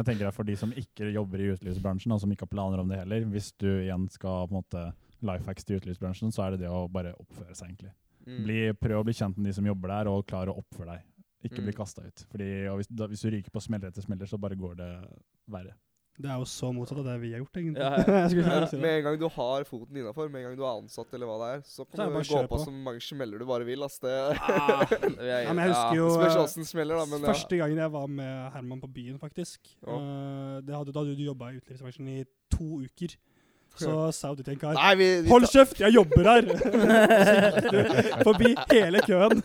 [0.00, 2.82] Jeg tenker at For de som ikke jobber i utelivsbransjen, og som ikke har planer
[2.82, 4.84] om det heller, hvis du igjen skal på en måte
[5.26, 7.92] life hacks til utelivsbransjen, så er det det å bare oppføre seg, egentlig.
[8.26, 8.40] Mm.
[8.46, 11.06] Bli, prøv å bli kjent med de som jobber der, og klare å oppføre deg.
[11.44, 11.76] Ikke bli Mm.
[11.78, 12.26] kasta ut.
[12.30, 14.90] Fordi, og hvis, da, hvis du ryker på smeller etter smeller, så bare går det
[15.48, 15.72] verre.
[16.20, 17.80] Det er jo så motsatt av det vi har gjort, egentlig.
[17.80, 18.16] Ja, ja.
[18.28, 20.74] Jeg Ja, si med en gang du har foten innafor, med en gang du er
[20.82, 22.58] ansatt eller hva det er, så kan så du bare gå på på.
[22.66, 23.82] så mange smeller du bare vil.
[23.86, 23.96] Ass.
[24.02, 24.84] Det Ah,
[25.16, 27.06] er- Ja, men jeg husker jo spørs eh, smeller, da.
[27.08, 27.32] Men ja.
[27.32, 29.60] Første gangen jeg var med Herman på byen, faktisk.
[29.86, 29.96] oh.
[29.96, 33.16] eh, det hadde, da hadde du jobba i utelivsbransjen i to uker.
[33.80, 36.42] Så sa du til en kar Nei, vi, vi Hold kjeft, jeg jobber her!
[36.50, 39.40] så gikk du forbi hele køen.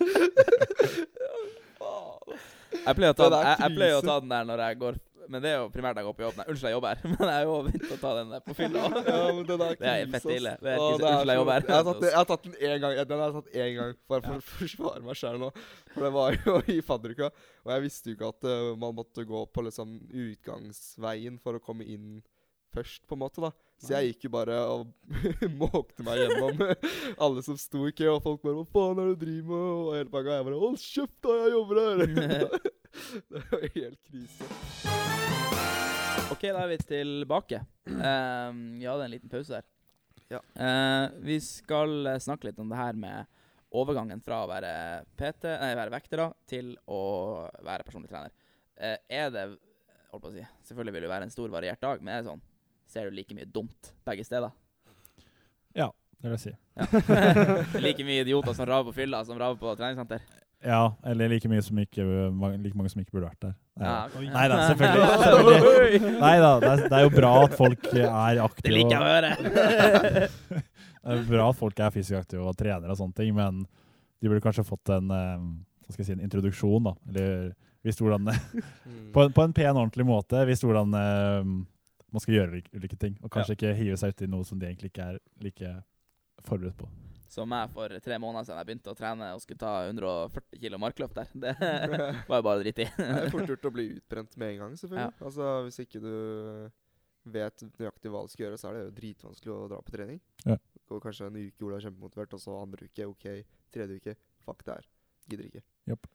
[2.85, 4.97] Jeg pleier, å ta, den, jeg, jeg pleier å ta den der når jeg går
[5.25, 6.35] Men det er jo primært jeg går på jobb.
[6.37, 6.99] Nei, unnskyld, jeg jobber her.
[7.15, 8.83] Men jeg har jo begynt å ta den der på fylla.
[9.09, 10.51] ja, men den er Det er fett ille.
[10.61, 11.65] Det er Å, det er Unnskyld, jeg jobber her.
[11.65, 12.99] Jeg har tatt den- jeg har tatt den én gang.
[13.09, 15.49] Den har jeg tatt én gang, bare for å forsvare meg sjøl nå.
[15.95, 17.31] For det var jo i fadderuka,
[17.65, 21.63] og jeg visste jo ikke at uh, man måtte gå på liksom utgangsveien for å
[21.63, 22.19] komme inn
[22.75, 23.41] først, på en måte.
[23.41, 23.49] da.
[23.81, 24.87] Så jeg gikk jo bare og
[25.61, 26.61] måkte meg gjennom
[27.25, 29.73] alle som sto i kø, og folk bare 'Hva faen er det du driver med?'
[29.75, 30.37] Og hele pakka.
[30.37, 32.73] Jeg bare 'Hold kjeft, da, jeg jobber her!'
[33.29, 34.49] det var helt krise.
[36.31, 37.61] OK, da er vi tilbake.
[37.85, 39.67] Um, vi hadde en liten pause der.
[40.31, 40.39] Ja.
[40.57, 43.27] Uh, vi skal eh, snakke litt om det her med
[43.75, 44.71] overgangen fra å være
[45.19, 47.01] PT, nei, være vekter til å
[47.61, 48.33] være personlig trener.
[48.79, 49.45] Uh, er det
[50.09, 52.31] holdt på å si, Selvfølgelig vil det være en stor, variert dag, men er det
[52.31, 52.43] sånn
[52.95, 54.53] Ser du like mye dumt begge steder?
[55.75, 55.89] Ja,
[56.23, 56.53] Det vil jeg si.
[57.85, 60.23] like mye idioter som raver på fylla, som raver på treningssenter?
[60.65, 62.01] Ja, eller like mye som ikke,
[62.63, 63.51] like mange som ikke burde vært der.
[63.83, 63.97] Ja.
[64.17, 64.23] Oi.
[64.31, 65.09] Nei da, selvfølgelig.
[65.25, 66.13] selvfølgelig.
[66.23, 68.63] Nei da, det er, det er jo bra at folk er aktive.
[68.63, 70.29] Det liker jeg å høre!
[71.05, 73.59] Det er bra at folk er fysisk aktive og trener og sånne ting, men
[74.23, 75.43] de burde kanskje fått en, eh,
[75.85, 76.95] hva skal jeg si, en introduksjon, da.
[77.11, 77.51] Eller
[77.85, 79.11] visst hvordan Mm.
[79.13, 80.41] på, en, på en pen, ordentlig måte.
[80.49, 81.51] Visst hvordan eh,
[82.15, 83.17] man skal gjøre ulike, ting.
[83.23, 85.73] Og kanskje ikke hive seg ut i noe som de egentlig ikke er like
[86.45, 86.87] forberedt på.
[87.35, 90.79] Som meg for tre måneder siden jeg begynte å trene og skulle ta 140 kilo
[90.79, 91.33] markløp der.
[91.33, 91.55] Det
[92.29, 92.87] var jo bare dritt i.
[92.95, 95.19] Det er fort gjort å bli utbrent med en gang, selvfølgelig.
[95.27, 96.13] Altså, Hvis ikke du
[97.35, 100.21] vet nøyaktig hva du skal gjøre, så er det jo dritvanskelig å dra på trening.
[100.45, 100.59] Ja.
[100.85, 103.29] går kanskje en uke hvor du er kjempemotivert, og så andre uke, OK,
[103.73, 104.89] tredje uke, fuck det her.
[105.25, 105.63] Gidder ikke.
[105.89, 106.11] Yep.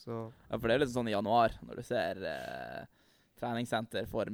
[0.00, 2.99] Så Ja, for det er litt sånn i januar, når du ser eh,
[3.40, 4.28] treningssenter får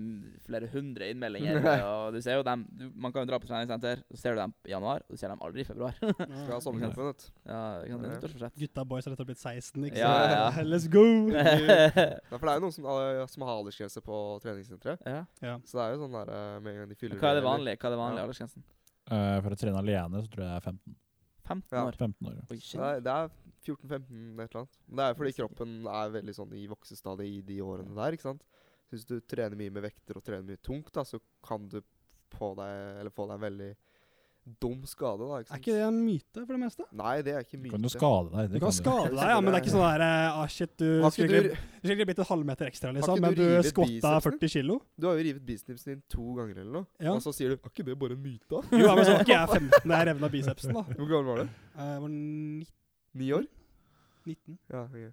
[0.46, 1.60] flere hundre innmeldinger.
[1.86, 4.40] og du ser jo dem, du, Man kan jo dra på treningssenter, så ser du
[4.42, 5.94] dem i januar, og du ser dem aldri i februar.
[6.42, 7.30] skal ha sommerkjempe, vet du.
[7.46, 8.50] ja.
[8.58, 10.60] Gutta boys har nettopp blitt 16, ikke Ja, sant?
[10.60, 10.66] ja.
[10.66, 11.04] Let's go!
[11.36, 12.86] Ja, for det er jo noen som,
[13.32, 15.02] som har aldersgrense på treningssenteret.
[15.06, 15.22] ja.
[15.46, 15.56] Ja.
[15.64, 17.44] Så det er jo sånn der eh, med en gang de fyller Hva er det
[17.46, 18.26] vanlige Hva er det vanlige Ja.
[18.28, 18.64] aldersgrensen?
[19.06, 20.96] Uh, for å trene alene så tror jeg det er 15.
[21.46, 21.82] 15 Ja.
[21.86, 21.96] år?
[22.00, 22.34] 15 år.
[22.40, 22.44] ja.
[22.50, 22.80] Oi, shit.
[22.80, 23.28] Det er, det er
[23.66, 24.78] 14-15 et eller annet.
[24.88, 28.26] Men det er fordi kroppen er veldig sånn i voksestadiet i de årene der, ikke
[28.26, 28.42] sant.
[28.86, 31.80] Så hvis du trener mye med vekter og trener mye tungt, da, så kan du
[32.36, 33.72] få deg, eller få deg en veldig
[34.62, 35.40] dum skade, da.
[35.42, 36.84] ikke Er ikke det en myte for det meste?
[36.94, 37.72] Nei, det er ikke Du myte.
[37.74, 38.44] kan jo skade deg.
[38.52, 40.76] Du kan kan skade deg, ja, men det er ikke sånn der eh, ah, shit,
[40.78, 44.52] du skulle egentlig du, du blitt et halvmeter ekstra, liksom, men du du skvatta 40
[44.54, 44.78] kilo.
[44.94, 47.16] du har jo rivet bicepsen din to ganger eller noe, Ja.
[47.16, 48.62] og så sier du Er ikke det bare en myte, da?
[48.70, 50.82] Jo, ja, men så var ikke jeg 15 da jeg revna bicepsen, da.
[50.94, 51.46] Hvor gammel var du?
[51.74, 52.66] Eh, Jeg var 19.
[53.18, 53.46] 9 år?
[54.30, 54.58] 19.
[54.70, 55.12] Ja, ok.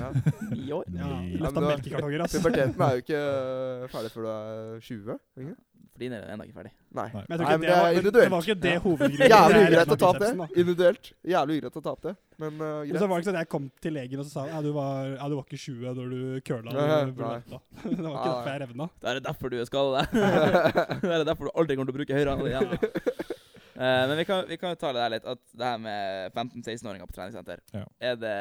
[0.00, 0.10] Ja.
[0.50, 0.84] Ni år?
[0.96, 2.36] Ja, Løfta men du melkekartonger, ass.
[2.38, 3.22] Puberteten er jo ikke
[3.94, 5.18] ferdig før du er 20.
[5.44, 5.56] Ikke?
[5.96, 6.70] Fordi er ennå ikke ferdig.
[6.96, 7.04] Nei.
[7.08, 8.30] Men jeg Nei, tror ikke men det, var, det, individuelt.
[8.34, 8.80] var ikke det Ja.
[8.84, 9.30] hovedgrunnen.
[9.32, 10.30] Jævlig ugreit å ta opp det.
[10.60, 11.08] Individuelt.
[11.32, 13.44] Jævlig ugreit å ta opp det, men uh, Men så var det ikke sånn at
[13.46, 15.96] jeg kom til legen og så sa ja, du var, ja, du var ikke 20
[15.96, 16.74] når du curla.
[16.76, 16.84] Nei,
[17.16, 17.60] nei.
[17.96, 18.88] Det var ikke derfor jeg revna.
[19.00, 20.04] Det er det derfor du er skada.
[21.06, 22.20] det er derfor du aldri kommer til å bruke
[22.52, 22.76] igjen.
[22.76, 23.35] Eh,
[23.76, 27.08] men vi kan, vi kan jo ta det der litt, at det her med 15-16-åringer
[27.10, 27.82] på treningssenter Ja.
[28.00, 28.36] Er det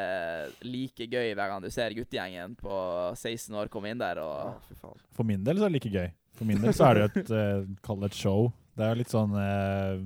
[0.66, 2.76] like gøy hver gang du ser guttegjengen på
[3.16, 5.02] 16 år komme inn der Ja, og fy faen.
[5.18, 6.08] For min del så er det like gøy.
[6.36, 8.50] For min del så er det jo et eh, Kall det et show.
[8.76, 10.00] Det er jo litt sånn uh,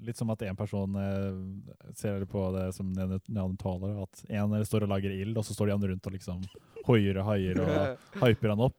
[0.00, 4.00] Litt som at én person uh, ser på det som nean- neandertalere.
[4.06, 6.44] At én står og lager ild, og så står de andre rundt og liksom
[6.86, 8.78] hoier og haier og hyper han opp.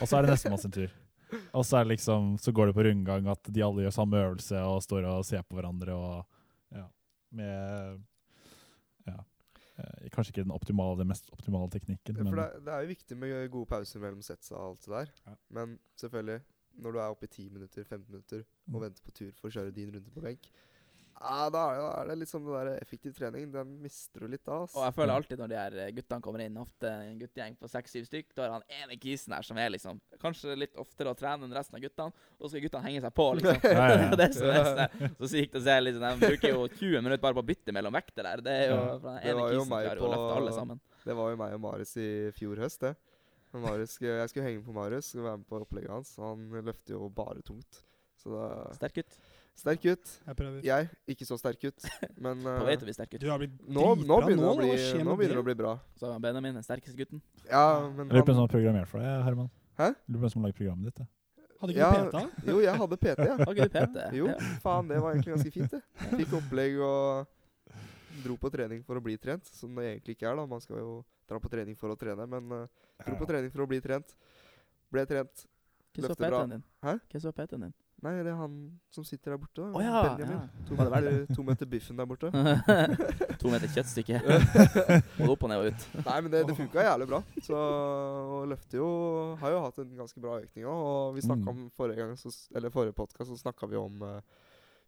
[0.00, 0.88] Og så er det nestemann sin tur.
[1.54, 4.60] Og så er liksom Så går det på rundgang at de alle gjør samme øvelse
[4.62, 6.26] og står og ser på hverandre og
[6.72, 6.84] Ja.
[7.32, 8.02] Med
[9.06, 9.16] Ja.
[9.78, 13.16] eh, Kanskje ikke den optimale, den mest optimale teknikken, For det, det er jo viktig
[13.16, 15.12] med gode pauser mellom sets og alt det der.
[15.26, 15.34] Ja.
[15.50, 16.40] Men selvfølgelig,
[16.78, 18.38] når du er oppe i 10 minutter, 15 minutter
[18.72, 18.80] og Mm.
[18.82, 20.48] venter på tur for å kjøre din runde på benk,
[21.16, 23.46] ja, da er det, da er det litt sånn det der effektiv trening.
[23.52, 24.58] Den mister du litt da.
[24.64, 24.74] ass.
[24.76, 27.70] Og jeg føler alltid når de her eh, guttene kommer inn, ofte en guttegjeng på
[27.72, 31.16] seks-syv stykk, da er han ene kisen her som er liksom kanskje litt oftere å
[31.16, 33.64] trene enn resten av guttene, og så skal guttene henge seg på, liksom.
[33.64, 34.36] Ja, ja, det er
[35.16, 35.78] så, sykt å se.
[35.86, 38.44] Liksom, de bruker jo 20 minutter bare på å bytte mellom vekter der.
[38.44, 40.82] Det er jo fra den ene kisen der klarer jo å løfte alle sammen.
[41.06, 42.96] Det var jo meg og Marius i fjor høst, det.
[43.56, 46.12] Marius, jeg skulle henge på Marius, skulle være med på opplegget hans.
[46.20, 47.80] Han løfter jo bare tungt.
[48.20, 49.18] Så det Sterk gutt.
[49.56, 50.10] Sterk gutt.
[50.26, 50.60] Jeg prøver.
[50.66, 51.86] Jeg, ikke så sterk gutt.
[52.20, 53.22] Men På eh, vei til å bli sterk gutt.
[53.24, 55.74] Du har blitt nå, nå begynner det å bli, nå begynner det å bli bra.
[55.96, 57.22] Så er Benjamin den sterkeste gutten.
[57.48, 59.48] Ja, men lurer på hvem som har programmert for deg, Herman.
[59.80, 59.88] Hæ?
[60.04, 61.08] Lurer på hvem som har lagd programmet ditt.
[61.56, 62.02] Hadde ikke Ja.
[62.04, 62.24] du PT?
[62.52, 63.38] Jo, jeg hadde PT, ja.
[63.40, 64.04] Hadde du PT?
[64.20, 64.36] Jo, Ja.
[64.66, 65.82] faen, det var egentlig ganske fint, det.
[66.20, 67.80] Fikk opplegg og
[68.26, 70.44] dro på trening for å bli trent, som det egentlig ikke er, da.
[70.52, 70.92] Man skal jo
[71.28, 74.12] dra på trening for å trene, men uh, dro på trening for å bli trent.
[74.92, 75.46] Ble trent.
[75.96, 76.44] Løfter bra.
[76.52, 76.62] Din?
[76.84, 76.98] Hæ?
[77.08, 77.74] Hva så PT-en din?
[78.04, 78.56] Nei, det er han
[78.92, 79.64] som sitter der borte.
[79.72, 80.36] Å ja, Benjamin.
[80.36, 80.64] ja.
[80.68, 82.28] To, meter, to meter biffen der borte.
[83.40, 84.20] to meter kjøttstykke.
[85.16, 85.86] Både opp og ned og ut.
[86.04, 87.22] Nei, men det, det funka jævlig bra.
[87.42, 88.90] Så og løfter jo
[89.40, 90.82] Har jo hatt en ganske bra økning òg.
[90.90, 91.52] Og vi snakka Mm.
[91.54, 94.20] om forrige gang så, Eller forrige podkast så snakka vi om uh,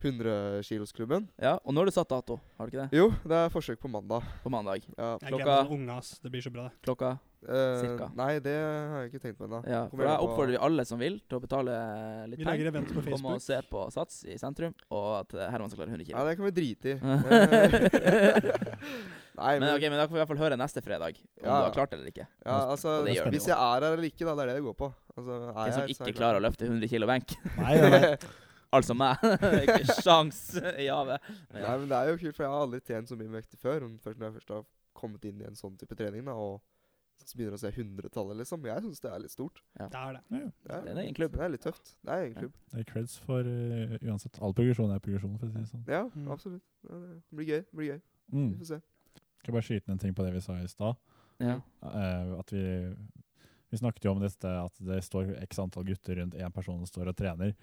[0.05, 1.27] 100-kilosklubben.
[1.43, 2.99] Ja, og nå har du satt dato, har du ikke det?
[3.01, 4.23] Jo, det er forsøk på mandag.
[4.45, 4.85] På mandag.
[4.97, 5.17] Ja.
[5.23, 6.13] Jeg Klokka- gleder meg unge, ass.
[6.23, 6.77] Det blir så bra, det.
[6.87, 8.09] Klokka Eh, Cirka.
[8.19, 9.61] Nei, det har jeg ikke tenkt på ennå.
[9.71, 11.77] Ja, da oppfordrer vi alle som vil, til å betale
[12.27, 12.71] litt Vi legger penger.
[12.73, 15.95] event på Komme og se på Sats i sentrum, og at eh, Herman skal klare
[15.95, 16.99] 100 Ja, det kan vi drite i.
[16.99, 18.43] Eh,
[19.39, 21.45] Nei, Men men, ok, men da får vi i hvert fall høre neste fredag om
[21.47, 21.59] Ja.
[21.61, 22.25] du har klart det eller ikke.
[22.43, 24.35] ja, altså, det det Hvis jeg er her eller ikke, da.
[24.35, 24.89] Det er det det går på.
[25.15, 27.37] Altså, er jeg som ikke jeg klarer å løfte 100 kilo benk.
[27.63, 28.17] Nei.
[28.75, 29.23] Altså meg.
[29.63, 31.23] ikke sjans i havet.
[31.55, 33.55] Men Nei, men det er jo kult, for jeg har aldri tjent så mye vekt
[33.63, 33.87] før.
[34.03, 34.67] Først når jeg først har
[34.99, 36.59] kommet inn i en sånn type trening, da, og
[37.27, 38.63] så begynner å se hundretallet, liksom.
[38.65, 39.61] Jeg syns det er litt stort.
[39.77, 40.23] Det er det.
[40.31, 40.51] Ja, Det er,
[40.83, 41.33] Det er en egen klubb.
[41.33, 41.95] Det er litt tøft.
[42.05, 42.41] Det er en Ja.
[42.41, 42.53] klubb.
[42.71, 44.39] det er creds for uh, uansett.
[44.43, 45.85] All progresjon er progresjon, for å si det sånn.
[45.89, 46.29] Ja, Mm.
[46.31, 46.63] absolutt.
[46.89, 47.61] Ja, det blir gøy.
[47.65, 48.01] Det blir gøy.
[48.31, 48.59] Vi Mm.
[48.59, 48.81] får se.
[49.43, 50.97] Skal bare skyte inn en ting på det vi sa i stad.
[51.41, 51.61] Ja.
[51.83, 52.95] Uh, at vi
[53.71, 56.87] Vi snakket jo om dette at det står x antall gutter rundt én person som
[56.87, 57.55] står og trener.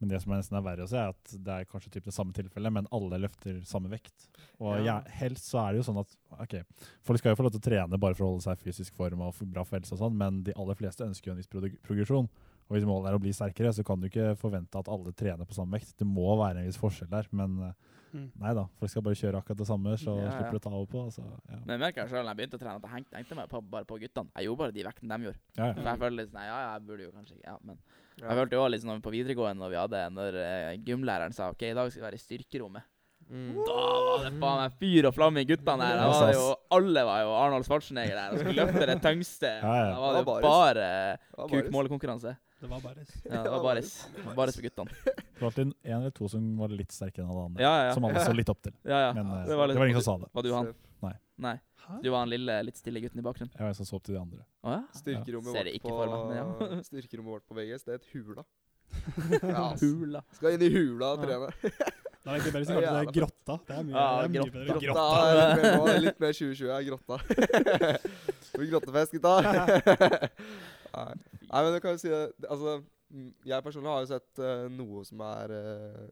[0.00, 2.06] Men det som er nesten er verre å se, er at det er kanskje typ
[2.08, 4.28] det samme tilfellet, men alle løfter samme vekt.
[4.58, 4.84] Og Ja.
[4.86, 6.62] ja, helst så er det jo sånn at ok,
[7.04, 8.96] folk skal jo få lov til å trene bare for å holde seg i fysisk
[8.96, 11.42] form og få bra for helse og sånn, men de aller fleste ønsker jo en
[11.42, 12.30] viss prog progresjon.
[12.70, 15.44] Og hvis målet er å bli sterkere, så kan du ikke forvente at alle trener
[15.44, 15.96] på samme vekt.
[15.98, 17.72] Det må være en viss forskjell der, men eh,
[18.10, 18.24] Mm.
[18.42, 18.64] nei da.
[18.80, 20.30] Folk skal bare kjøre akkurat det samme, så Ja, ja.
[20.34, 20.98] slipper du å ta over på.
[21.06, 21.58] Altså, ja.
[21.64, 23.84] Men jeg merker selv når jeg begynte å trene, at jeg hengte meg på, bare
[23.86, 24.30] på guttene.
[24.34, 25.38] Jeg gjorde bare de vektene de gjorde.
[25.56, 25.74] Ja, ja.
[25.74, 27.78] Jeg følte litt sånn, ja, ja, jeg burde jo kanskje ikke, ja, men
[28.18, 28.26] Ja.
[28.26, 31.62] jeg følte jo litt sånn på videregående når vi hadde, når eh, gymlæreren sa, ok,
[31.62, 32.82] i dag skal vi være i styrkerommet.
[33.30, 33.54] Mm.
[33.62, 35.96] Da var det faen meg fyr og flamme i guttene der.
[36.02, 39.52] Da var det jo, alle var jo Arnold Schwarzenegger der og skulle løfte det tyngste.
[39.62, 42.36] Da var det Det jo bare bare- kukmålekonkurranse.
[42.60, 43.08] Det var Baris.
[43.24, 44.08] Ja, det var bares.
[44.36, 44.90] Bares for guttene.
[45.04, 47.62] Det var alltid en eller to som var litt sterkere enn alle andre.
[47.64, 47.94] Ja, ja.
[47.96, 48.74] Som alle så litt opp til.
[48.84, 49.10] Ja, ja.
[49.16, 50.28] Men eh, det det var var, ingen som sa det.
[50.36, 50.72] Var du han?
[51.06, 51.14] Nei.
[51.40, 51.54] Nei.
[52.04, 53.54] Du var han lille, litt stille gutten i bakgrunnen?
[53.56, 54.44] Jeg var en som så opp til de andre.
[54.60, 54.82] Å ja?
[55.00, 56.82] Styrkerommet Ser det vårt på, meg, ja.
[56.90, 58.44] styrkerommet vårt på VGS, det er et hula.
[59.80, 60.20] Hula.
[60.36, 61.50] Skal inn i hula og trene.
[62.20, 63.54] Det er egentlig bedre hvis det er det grotta.
[63.64, 64.74] Det er mye, Ja, det er mye bedre.
[64.82, 65.04] Grotta
[65.38, 67.16] litt mer, nå, litt mer 2020 er grotta.
[68.50, 70.10] Det blir grottefest, gutta.
[70.94, 71.38] Nei.
[71.46, 72.76] Nei, men du kan jo si det Altså,
[73.14, 76.06] mm, jeg personlig har jo sett uh, noe som er uh,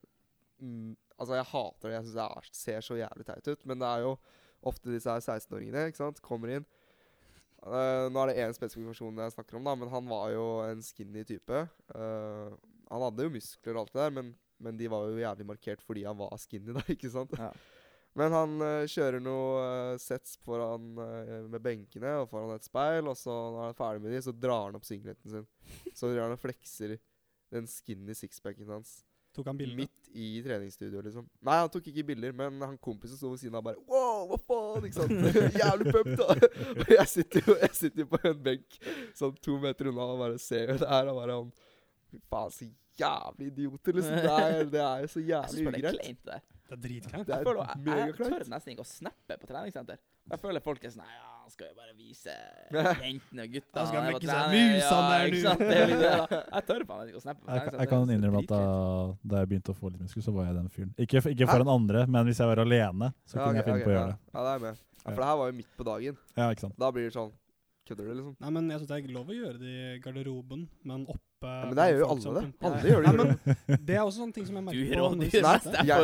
[1.19, 1.95] Altså, jeg hater det.
[1.97, 3.65] Jeg syns det er, ser så jævlig teit ut.
[3.67, 4.13] Men det er jo
[4.69, 6.67] ofte disse her 16-åringene ikke sant, kommer inn.
[7.59, 10.83] Uh, nå er det én spesifikasjon jeg snakker om, da, men han var jo en
[10.87, 11.65] skinny type.
[11.91, 14.31] Han hadde jo muskler og alt det der, men,
[14.63, 17.35] men de var jo jævlig markert fordi han var skinny, da, ikke sant?
[17.39, 17.51] Ja.
[18.19, 23.11] Men han uh, kjører noe uh, sets foran uh, med benkene og foran et speil,
[23.11, 25.47] og så når han er ferdig med de, så drar han opp singleten sin.
[25.93, 26.97] Så drar han og flekser
[27.55, 28.99] den skinny sixpacken hans.
[29.37, 29.77] Tok han bilder?
[29.77, 31.29] Midt i treningsstudioet, liksom.
[31.47, 34.39] Nei, han tok ikke bilder, men han kompisen sto ved siden av bare Wow, hva
[34.49, 34.89] faen?
[34.89, 35.39] Ikke sant?
[35.63, 36.51] Jævlig pumped, da.
[36.83, 38.79] Og jeg sitter jo jeg sitter på en benk
[39.19, 41.57] sånn to meter unna og bare ser jo det her og bare han
[42.09, 44.21] Fy faen, så jævlig idioter, liksom.
[44.25, 46.31] Det er, det er jo så jævlig ugreit.
[46.69, 47.31] Det er dritkleint.
[47.33, 50.01] Jeg, føler, jeg, jeg tør nesten ikke å snappe på treningssenter.
[50.29, 52.35] Jeg føler folk er sånn Nei, ja, han skal jo bare vise
[53.07, 56.35] jentene og gutta Han skal mekke seg musene der, du.
[56.37, 58.61] Jeg tør faen ikke å snappe på Jeg, jeg kan innrømme at da,
[59.33, 60.93] da jeg begynte å få litt muskler, så var jeg den fyren.
[61.01, 63.81] Ikke, ikke foran andre, men hvis jeg var alene, så Ja, kunne ok, jeg finne
[63.81, 64.03] okay, på å ja.
[64.03, 64.21] gjøre det.
[64.35, 64.85] Ja, det er med.
[64.99, 66.21] Ja, for det her var jo midt på dagen.
[66.37, 66.77] Ja, ikke sant?
[66.85, 67.33] Da blir det sånn
[67.89, 68.37] Kødder du, liksom?
[68.45, 71.67] Nei, men jeg synes det er lov å gjøre det i garderoben, men oppe Ja,
[71.69, 72.41] men det gjør jo alle det.
[72.67, 73.09] Alle gjør det.
[73.09, 74.97] Nei, men det er også sånne ting som jeg merker på.
[74.99, 75.77] Ronny, du Nei, sitter.
[75.79, 75.99] jeg ja,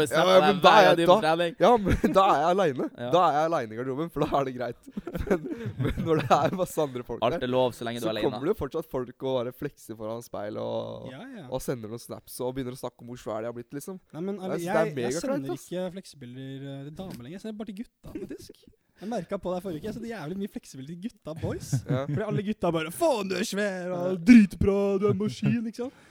[0.45, 2.87] men da er jeg- da- Ja, men da er jeg aleine.
[2.95, 4.91] Da er jeg aleine i garderoben, for da er det greit.
[5.25, 5.45] Men,
[5.79, 8.11] men når det er masse andre folk der, Alt er lov så lenge du så
[8.13, 11.45] er kommer det jo fortsatt folk og bare flekser foran speil og, Ja, ja.
[11.49, 13.99] og sender noen snaps og begynner å snakke om hvor svær de har blitt, liksom.
[14.13, 17.39] Nei, men Jeg jeg, jeg, jeg sender ikke fleksebilder eh, til damer lenger.
[17.39, 18.65] Jeg sender bare til gutta, faktisk.
[19.01, 19.87] Jeg merka på deg forrige uke.
[19.91, 21.73] Jeg sendte jævlig mye fleksibilitet i gutta boys.
[21.91, 22.05] Ja.
[22.07, 25.77] Fordi alle gutta bare 'Faen, du er svær!' og 'Dritbra, du er en maskin', ikke
[25.85, 25.93] sant?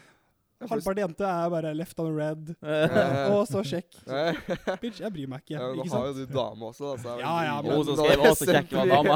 [0.63, 2.53] Halvparten jente er bare left on red.
[2.63, 3.97] Eh, Og så sjekk.
[4.07, 4.33] Eh,
[4.79, 5.57] bitch, jeg bryr meg ikke.
[5.59, 7.01] Ja, nå har jo du dame også, da.
[7.03, 9.15] Så er Ja, ja, men- Hun som skrev også kjekk var dama.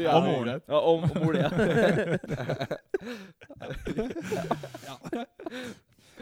[0.00, 0.44] Ja, Og moren.
[0.46, 0.64] greit.
[0.68, 1.50] Ja, og mor di, ja.
[4.86, 5.24] ja.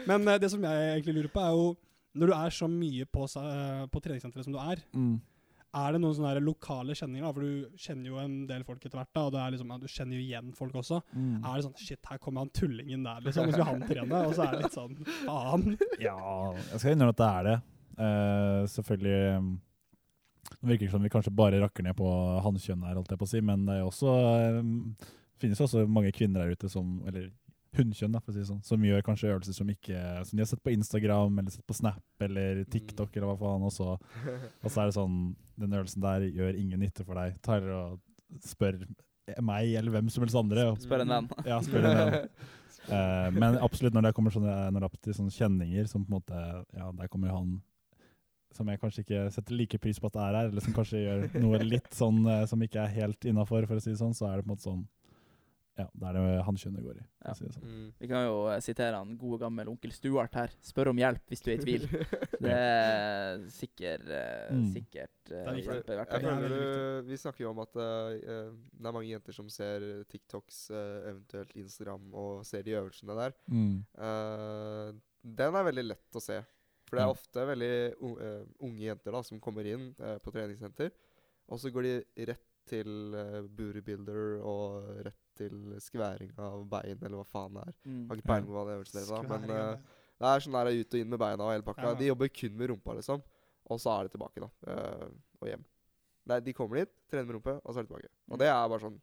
[0.05, 1.65] Men eh, det som jeg egentlig lurer på, er jo
[2.15, 3.25] Når du er så mye på,
[3.91, 5.17] på treningssenteret som du er, Mm.
[5.75, 7.25] Er det noen sånne lokale kjenninger?
[7.25, 7.33] da?
[7.35, 9.79] For du kjenner jo en del folk etter hvert, da, og det er liksom, ja,
[9.81, 11.01] du kjenner jo igjen folk også.
[11.11, 11.35] Mm.
[11.41, 13.49] Er det sånn Shit, her kommer han tullingen der, liksom.
[13.51, 14.21] så skal han trene.
[14.29, 15.77] Og så er det litt sånn Faen.
[16.05, 16.17] Ja,
[16.71, 17.55] jeg skal innrømme at det er det.
[17.95, 19.51] Uh, selvfølgelig um,
[20.49, 22.09] Det virker som vi kanskje bare rakker ned på
[22.43, 24.15] hannkjønn her, holdt jeg på å si, men det er også,
[24.59, 24.73] um,
[25.41, 27.31] finnes også mange kvinner der ute som Eller
[27.79, 30.49] hunnkjønn, for å si det sånn, som gjør kanskje øvelser som ikke Som de har
[30.49, 33.95] sett på Instagram eller sett på Snap eller TikTok eller hva faen, og så,
[34.63, 35.19] og så er det sånn
[35.61, 37.37] Den øvelsen der gjør ingen nytte for deg.
[37.45, 37.99] Tar og
[38.45, 38.81] spør
[39.41, 40.67] meg eller hvem som helst andre.
[40.71, 41.29] og- Spør en venn.
[41.49, 42.27] Ja, spør en venn.
[42.89, 46.19] uh, men absolutt når det kommer sånne, når det til sånne kjenninger, som på en
[46.19, 46.43] måte
[46.75, 47.55] Ja, der kommer han
[48.55, 51.01] som jeg kanskje ikke setter like pris på at det er her, eller som kanskje
[51.01, 54.15] gjør noe litt sånn eh, som ikke er helt innafor, for å si det sånn,
[54.15, 54.85] så er det på en måte sånn
[55.75, 57.05] Ja, det er det hankjønnet går i.
[57.25, 57.33] Ja.
[57.35, 57.65] si sånn.
[57.67, 57.87] Mm.
[57.99, 60.53] Vi kan jo eh, sitere han gode gammel onkel Stuart her.
[60.63, 61.87] Spør om hjelp hvis du er i tvil.
[62.45, 64.65] Det er sikker, eh, Mm.
[64.71, 66.57] sikkert uh, Det er hjelp i hvert er fall.
[67.09, 71.09] Vi snakker jo om at eh, eh, det er mange jenter som ser TikToks, uh,
[71.11, 73.35] eventuelt Instagram, og ser de øvelsene der.
[73.51, 73.79] Mm.
[73.97, 74.93] Uh,
[75.25, 76.39] den er veldig lett å se.
[76.85, 77.69] For det er ofte veldig
[78.21, 80.91] eh, unge jenter da som kommer inn eh, på treningssenter.
[81.49, 87.19] Og så går de rett til uh, bootybuilder og rett til skværing av bein, eller
[87.19, 87.77] hva faen det er.
[87.85, 88.01] Mm.
[88.09, 90.71] Har ikke peiling på hva det øvelsen heter, da, men eh, det er sånn der
[90.71, 91.87] ut og inn med beina og hele pakka.
[91.91, 91.99] Ja.
[91.99, 93.23] De jobber kun med rumpa, liksom.
[93.65, 94.49] Og så er de tilbake, da.
[94.69, 95.09] Uh,
[95.41, 95.65] og hjem.
[96.29, 98.11] Nei, de kommer dit, trener med rumpe, og så er de tilbake.
[98.31, 98.99] Og det er bare sånn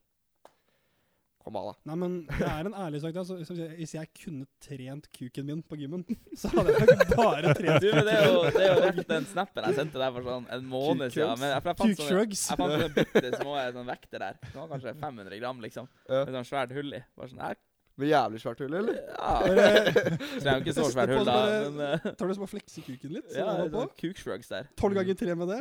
[1.42, 1.74] Kom an, da.
[1.90, 3.14] Nei, men det er en ærlig sak.
[3.16, 3.24] da.
[3.26, 6.04] Så, så, hvis jeg kunne trent kuken min på gymmen,
[6.38, 8.06] så hadde jeg ikke bare trent kuken.
[8.06, 10.64] det er jo, det er jo rett den snappen jeg sendte deg for sånn en
[10.70, 11.34] måned Kuk siden.
[11.42, 14.40] Men jeg, jeg fant sånne, jeg fant sånne bitte små sånn vekter der.
[14.46, 15.90] Det var kanskje 500 gram, liksom.
[16.06, 16.22] Ja.
[16.22, 17.02] Med sånn svært hull i.
[17.18, 17.58] Bare sånn, her
[18.00, 18.96] Med jævlig svært hull, eller?
[19.12, 21.34] Ja, Det er jo ikke så svært hull, da.
[21.66, 23.28] Men uh, Tar du som å flekse kuken litt?
[23.34, 24.70] ja, Ja, det er sånn kukshrugs der.
[24.80, 25.58] Tolv ganger tre med det.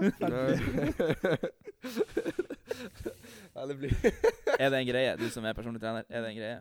[3.55, 3.95] Nei, det blir
[4.61, 6.05] Er det en greie, du som er personlig trener?
[6.09, 6.59] Er det en greie?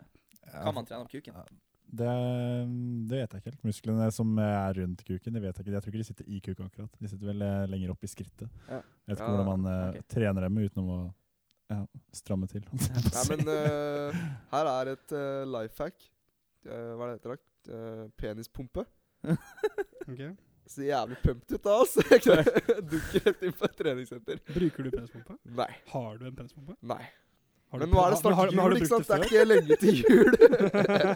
[0.51, 1.37] Kan man trene opp kuken?
[1.91, 2.11] Det,
[3.11, 3.65] det vet jeg ikke helt.
[3.67, 5.75] Musklene som er rundt kuken, det vet jeg ikke.
[5.75, 7.01] Jeg tror ikke de sitter i kuken akkurat.
[7.03, 8.47] De sitter vel eh, lenger opp i skrittet.
[8.69, 8.79] Ja.
[8.79, 10.07] Jeg vet ikke Ja, hvordan man okay.
[10.15, 11.01] trener dem utenom å
[11.71, 11.83] ja,
[12.15, 12.67] stramme til.
[13.15, 14.23] Nei, men uh,
[14.55, 16.11] her er et uh, life hack.
[16.67, 17.47] Uh, hva er det heter?
[17.69, 18.85] Eh, penispumpe.
[20.11, 20.23] Ok.
[20.71, 22.03] Ser jævlig pumped ut da, altså.
[22.93, 24.39] Dukker rett inn på et treningssenter.
[24.55, 25.35] Bruker du penspumpe?
[25.59, 25.73] Nei.
[25.91, 26.77] Har du en penspumpe?
[26.87, 27.03] Nei.
[27.71, 29.07] Men nå er det snart jul, har ikke sant?
[29.07, 30.33] Det er ikke lenge til jul.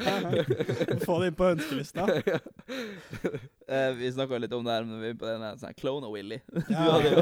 [1.07, 2.05] Få det inn på ønskelista.
[2.07, 6.39] uh, vi snakka litt om det her, men vi er på den sånn Clone-Willy.
[6.71, 6.85] Ja.
[6.85, 7.17] Du hadde jo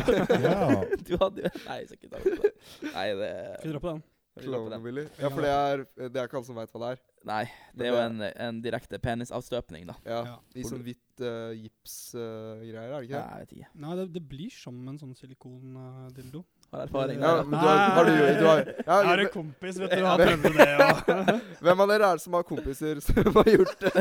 [0.45, 0.59] ja.
[1.01, 2.53] Du hadde jo Nei, jeg skal ikke ta det.
[2.90, 4.03] Nei, det Skal vi dra på den?
[4.40, 4.68] Clone.
[4.68, 5.07] Clone-Willy.
[5.21, 7.01] Ja, for det er, det er ikke alle som veit hva det er.
[7.29, 7.42] Nei,
[7.77, 9.97] det er jo en, en direkte penisavstøpning, da.
[10.09, 10.37] Ja, Ja.
[10.57, 13.20] I sånn hvitt uh, gipsgreier, er det ikke det?
[13.20, 13.68] jeg vet ikke.
[13.85, 16.42] Nei, det, det blir som en sånn silikondildo.
[16.72, 19.90] Har erfaring Ja, med men du har, har du, du har, ja, en kompis, vet
[19.92, 21.40] du, han prøvde det.
[21.66, 23.92] Hvem av dere er det som har kompiser som har gjort det?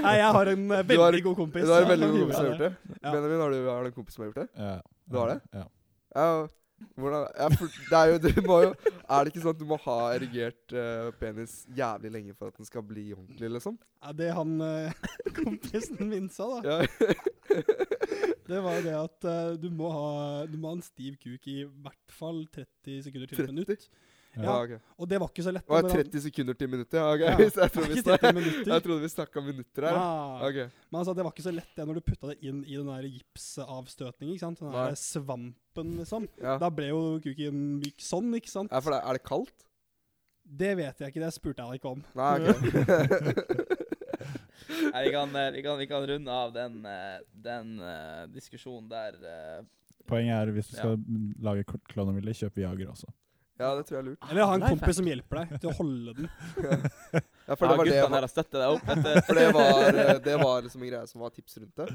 [0.00, 1.66] Nei, jeg har en eh, Du har- veldig god kompis.
[1.68, 2.96] Du har en veldig god kompis som har gjort det?
[3.02, 3.12] Ja.
[3.12, 4.48] Benjamin, har du, har du en kompis som har gjort det?
[4.56, 4.72] Ja.
[5.12, 5.38] Du har det?
[5.60, 5.66] Ja.
[6.16, 6.30] Ja,
[6.98, 7.48] hvordan ja,
[7.90, 8.72] det er jo du må jo
[9.08, 12.58] Er det ikke sånn at du må ha erigert uh, penis jævlig lenge for at
[12.58, 13.78] den skal bli ordentlig, liksom?
[14.04, 15.06] Ja, det han uh,
[15.38, 17.14] kompisen min sa, da, Ja.
[18.50, 20.10] det var det at uh, du, må ha,
[20.48, 23.88] du må ha en stiv kuk i hvert fall 30 sekunder til et minutt.
[24.36, 24.72] Ja, Ja, ok.
[24.98, 25.64] Og det var ikke så lett.
[25.66, 26.98] Det var da, men han- 30 sekunder til minuttet?
[26.98, 27.20] Ja, ok.
[27.20, 28.72] Ja, jeg, trodde vi snakket snak, 30 minutter.
[28.72, 29.98] jeg trodde vi snakka minutter her.
[29.98, 30.48] Ja.
[30.48, 30.66] Okay.
[30.90, 32.90] Men altså, det var ikke så lett det når du putta det inn i den
[32.92, 34.34] der gipsavstøtningen.
[34.34, 34.60] ikke sant?
[34.60, 34.84] Den Nei.
[34.88, 36.28] der svampen, liksom.
[36.42, 36.58] Ja.
[36.58, 38.70] Da ble jo kuken myk sånn, ikke sant?
[38.70, 39.66] ja, for det, er det kaldt?
[40.48, 42.04] Det vet jeg ikke, det spurte jeg deg ikke om.
[42.16, 43.76] Nei, ok.
[44.92, 48.88] Nei, vi kan, eh, vi, kan, vi kan runde av den, eh, den uh, diskusjonen
[48.90, 49.18] der.
[49.22, 49.66] Uh,
[50.08, 50.96] Poenget er hvis du skal
[51.44, 53.10] lage Clonaville, kjøp Viagra også.
[53.58, 54.26] Ja, det tror jeg er lurt.
[54.30, 56.28] Eller ha en Life kompis som hjelper deg til å holde den.
[57.48, 58.24] Ja, for Ja, det var det, var,
[59.26, 61.88] for det var, eh, det var liksom en greie som var tips rundt det.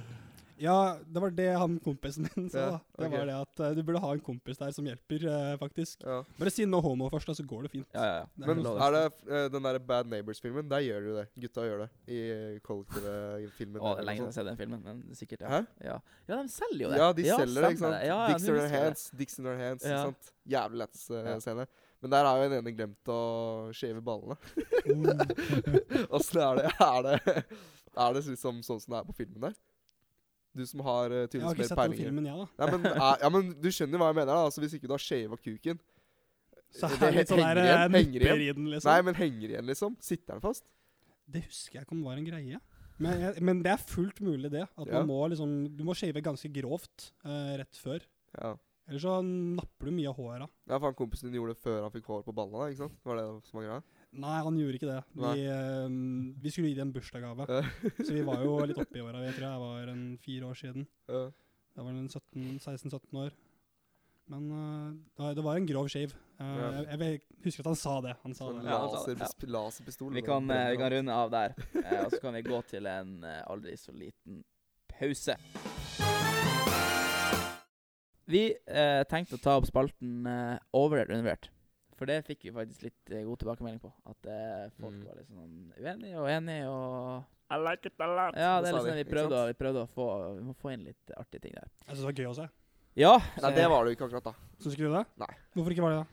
[0.62, 2.60] Ja, det var det han kompisen min sa.
[2.60, 3.04] Ja, da.
[3.04, 6.04] Det var det at uh, du burde ha en kompis der som hjelper, uh, faktisk.
[6.06, 6.20] Ja.
[6.40, 7.88] Bare si no homo først, da, så går det fint.
[7.96, 8.26] Ja, ja, ja.
[8.36, 8.78] Det Men lov.
[8.86, 10.70] er det uh, den der Bad Neighbors-filmen?
[10.70, 11.26] Der gjør du det.
[11.46, 11.90] Gutta gjør det.
[12.08, 13.16] I eh, kollektive
[13.58, 13.82] filmen.
[13.82, 15.54] Å, det er lenge noe siden jeg har sett den filmen, men sikkert, ja.
[15.54, 15.88] Hæ?
[15.90, 15.98] Ja,
[16.30, 17.02] ja de selger jo det.
[17.02, 17.98] Ja, de selger det, ikke sant?
[17.98, 19.08] Ja, ja, Dicks in their hands.
[19.24, 19.90] Dicks in their hands, Ja.
[19.90, 20.34] ikke sant?
[20.54, 21.40] Jævlig lættis uh, Ja.
[21.44, 21.68] scene.
[22.04, 23.20] Men der har jo en ene glemt å
[23.72, 24.36] shave ballene.
[26.16, 26.72] Åssen er det?
[26.84, 27.20] Er det
[27.94, 29.56] Er det liksom sånn som det er på filmen der?
[30.54, 32.48] Du som har uh, Jeg har ikke mer sett den filmen, jeg, da.
[32.62, 34.44] Ja men, er, ja, men du skjønner hva jeg mener, da.
[34.50, 35.80] Altså Hvis ikke du har shava kuken
[36.74, 38.44] Så det er det litt sånn henger der igjen, eh, igjen.
[38.44, 38.92] i den, liksom.
[38.92, 39.98] Nei, men henger igjen, liksom.
[40.02, 40.66] Sitter den fast?
[41.34, 42.62] Det husker jeg ikke om det var en greie.
[43.02, 44.68] Men, men det er fullt mulig, det.
[44.78, 45.00] At Ja.
[45.02, 48.06] man må liksom Du må shave ganske grovt uh, rett før.
[48.38, 48.54] Ja.
[48.90, 50.50] Ellers så napper du mye av håret.
[50.68, 52.98] Ja, for han kompisen din gjorde det før han fikk hår på ballene, ikke sant?
[53.08, 53.84] Var det som var greia?
[54.14, 55.00] Nei, han gjorde ikke det.
[55.18, 55.94] Vi, eh,
[56.44, 57.48] vi skulle gi det en bursdagsgave.
[57.50, 57.62] Ja.
[57.98, 59.24] så vi var jo litt oppe i åra.
[59.26, 60.86] Jeg tror jeg var en fire år siden.
[61.10, 61.24] Ja.
[61.74, 63.34] Jeg var han 16-17 år.
[64.32, 66.14] Men uh, det var en grov shave.
[66.40, 66.68] Uh, Ja.
[66.94, 68.14] jeg, jeg husker at han sa det.
[68.22, 68.70] Han sa Sånn det.
[68.70, 70.14] Ja, laser, laserpistol.
[70.16, 72.88] Vi kan, eh, vi kan runde av der, eh, og så kan vi gå til
[72.88, 73.18] en
[73.50, 74.44] aldri så liten
[74.94, 75.36] pause.
[78.32, 81.50] Vi eh, tenkte å ta opp spalten eh, overvurdert undervurdert.
[82.04, 83.90] For det fikk vi faktisk litt eh, god tilbakemelding på.
[84.12, 85.06] At eh, folk Mm.
[85.08, 88.36] var litt sånn uenige og enige og I like it a lot.
[88.36, 90.74] Ja, Det er liksom de, vi prøvde, å, vi prøvde å få Vi må få
[90.74, 91.70] inn litt artige ting der.
[91.86, 92.48] Jeg syns det var gøy å se.
[93.00, 94.34] Ja, Nei, det var det jo ikke akkurat, da.
[94.60, 95.04] Syns ikke du det?
[95.24, 95.32] Nei.
[95.56, 96.08] Hvorfor ikke var det det?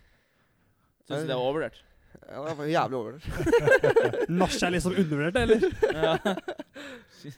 [1.11, 1.83] Syns du det var overvurdert?
[2.31, 4.31] Ja, det var jævlig overvurdert.
[4.40, 5.61] Nach er liksom undervurdert, eller?
[6.00, 6.14] Ja.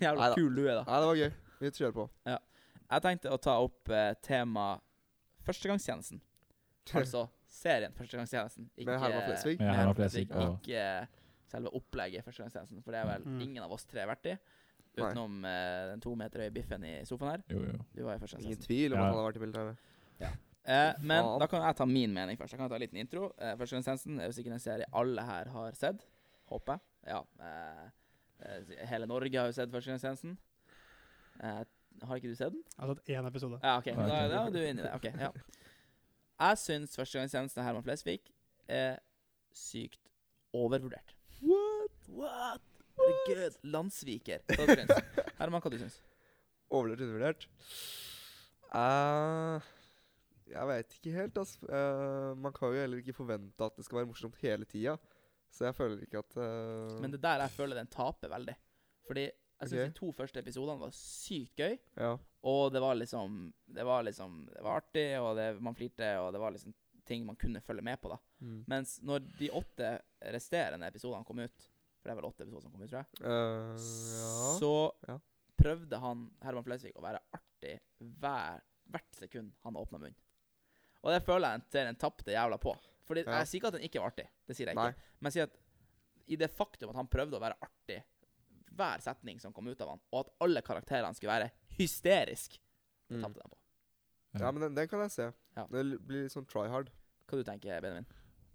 [0.04, 0.84] Jævla kul du er, da.
[0.86, 1.30] Nei, det var gøy.
[1.62, 2.08] Vi kjører på.
[2.28, 2.38] Ja.
[2.92, 4.66] Jeg tenkte å ta opp eh, tema
[5.46, 6.20] førstegangstjenesten.
[6.98, 7.28] Altså
[7.62, 8.68] serien Førstegangstjenesten.
[8.76, 9.58] Med Herman Flesvig?
[9.62, 10.48] Med Herman Flesvig, ja.
[10.56, 11.08] Ikke
[11.52, 13.40] selve opplegget Førstegangstjenesten, for det er vel Mm.
[13.46, 14.36] ingen av oss tre vært i.
[14.92, 17.42] Utenom uh, den to meter høye biffen i sofaen her.
[17.48, 17.78] Jo, jo.
[17.96, 18.66] Du var i Ingen Førstegangstjenesten.
[18.66, 19.04] tvil om Ja.
[19.06, 19.76] at han har vært i militæret.
[20.64, 21.38] Eh, men Faen.
[21.40, 22.52] da kan jeg ta min mening først.
[22.52, 23.32] Jeg kan ta en liten intro.
[23.38, 26.04] Eh, Førstegangstjenesten er jo sikkert en serie alle her har sett.
[26.50, 26.80] Håper jeg.
[27.08, 27.22] Ja.
[27.40, 27.88] Eh,
[28.46, 30.36] eh, hele Norge har jo sett Førstegangstjenesten.
[31.42, 31.64] Eh,
[32.06, 32.62] har ikke du sett den?
[32.62, 33.58] Jeg har sett én episode.
[33.62, 33.86] Ja, ok.
[33.86, 34.94] Ja, Da, da er du inne i det.
[34.94, 35.32] Ok, ja.
[36.40, 38.20] Jeg syns førstegangstjenesten Herman Flesvig
[38.68, 38.98] er
[39.56, 40.10] sykt
[40.56, 41.14] overvurdert.
[41.42, 42.08] What?
[42.08, 42.64] What?
[42.98, 43.58] Herregud.
[43.74, 44.42] Landssviker.
[44.48, 44.96] Hva du syns
[45.40, 46.00] Herman, hva du syns
[46.72, 47.46] Overvurdert, undervurdert?
[48.72, 49.60] Uh,
[50.48, 51.66] jeg veit ikke helt, altså.
[51.68, 54.96] Uh, man kan jo heller ikke forvente at det skal være morsomt hele tida.
[55.52, 57.00] Så jeg føler ikke at uh...
[57.02, 58.56] Men det er der jeg føler den taper veldig.
[59.06, 59.26] Fordi
[59.62, 59.90] jeg syns okay.
[59.92, 61.76] de to første episodene var sykt gøy.
[61.96, 62.12] Ja.
[62.50, 66.32] Og det var liksom Det var liksom Det var artig, og det, man flirte, og
[66.34, 66.74] det var liksom
[67.06, 68.18] ting man kunne følge med på, da.
[68.46, 68.64] Mm.
[68.70, 69.88] Mens når de åtte
[70.32, 71.64] resterende episodene kom ut
[71.98, 73.22] For det er vel åtte episoder som kom ut, tror jeg.
[73.22, 73.72] Uh,
[74.18, 74.52] ja.
[74.58, 74.72] Så
[75.08, 75.18] Ja.
[75.58, 80.16] prøvde han Herman Flesvig å være artig hver, hvert sekund han åpna munnen.
[81.02, 82.74] Og det føler jeg en serien tapte jævla på.
[83.06, 83.38] Fordi Ja.
[83.42, 84.88] Jeg sier ikke at den ikke var artig, det sier jeg Nei.
[84.90, 84.98] ikke.
[85.20, 85.58] Men jeg sier at
[86.32, 88.02] i det faktum at han prøvde å være artig
[88.76, 92.58] hver setning som kom ut av han, og at alle karakterene skulle være hysterisk,
[93.08, 93.22] det Mm.
[93.22, 93.58] tapte de på.
[94.40, 95.32] ja, men den, den kan jeg se.
[95.56, 95.66] Ja.
[95.66, 96.90] Det blir litt sånn try hard.
[97.28, 98.06] Hva du tenker Benjamin?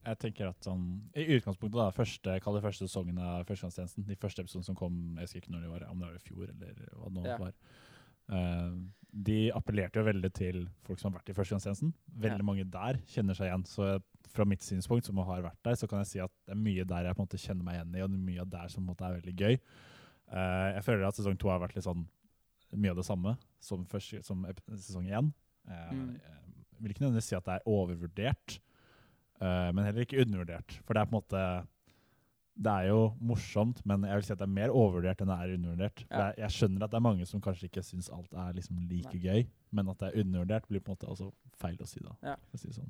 [0.06, 4.16] Jeg tenker at sånn, I utgangspunktet, da, første, kall det første sesongen av Førstegangstjenesten, de
[4.16, 6.50] første episodene som kom, jeg husker ikke når de var, om det var i fjor
[6.50, 7.38] eller hva det nå Ja.
[7.38, 7.54] var,
[8.30, 8.76] Uh,
[9.24, 11.94] de appellerte jo veldig til folk som har vært i førstegangstjenesten.
[12.12, 12.44] Veldig Ja.
[12.44, 13.64] mange der kjenner seg igjen.
[13.66, 16.60] Så fra mitt synspunkt, som har vært der, så kan jeg si at det er
[16.60, 18.68] mye der jeg på en måte kjenner meg igjen i, og det er mye der
[18.68, 19.60] som på en måte er veldig gøy.
[20.28, 22.06] Eh, jeg føler at sesong to har vært litt sånn
[22.76, 24.44] mye av det samme som, første, som
[24.76, 25.32] sesong én.
[25.68, 26.20] Uh, Mm.
[26.78, 28.60] Jeg vil ikke nødvendigvis si at det er overvurdert,
[29.42, 30.76] uh, men heller ikke undervurdert.
[30.86, 31.42] For det er på en måte
[32.58, 35.36] Det er jo morsomt, men jeg vil si at det er mer overvurdert enn det
[35.38, 36.06] er undervurdert.
[36.10, 36.22] Ja.
[36.22, 39.14] jeg, jeg skjønner at det er mange som kanskje ikke syns alt er liksom like
[39.14, 39.22] Nei.
[39.22, 39.44] gøy,
[39.78, 41.28] men at det er undervurdert, blir på en måte også
[41.62, 42.16] feil å si, da.
[42.26, 42.34] Ja.
[42.34, 42.90] Å si sånn.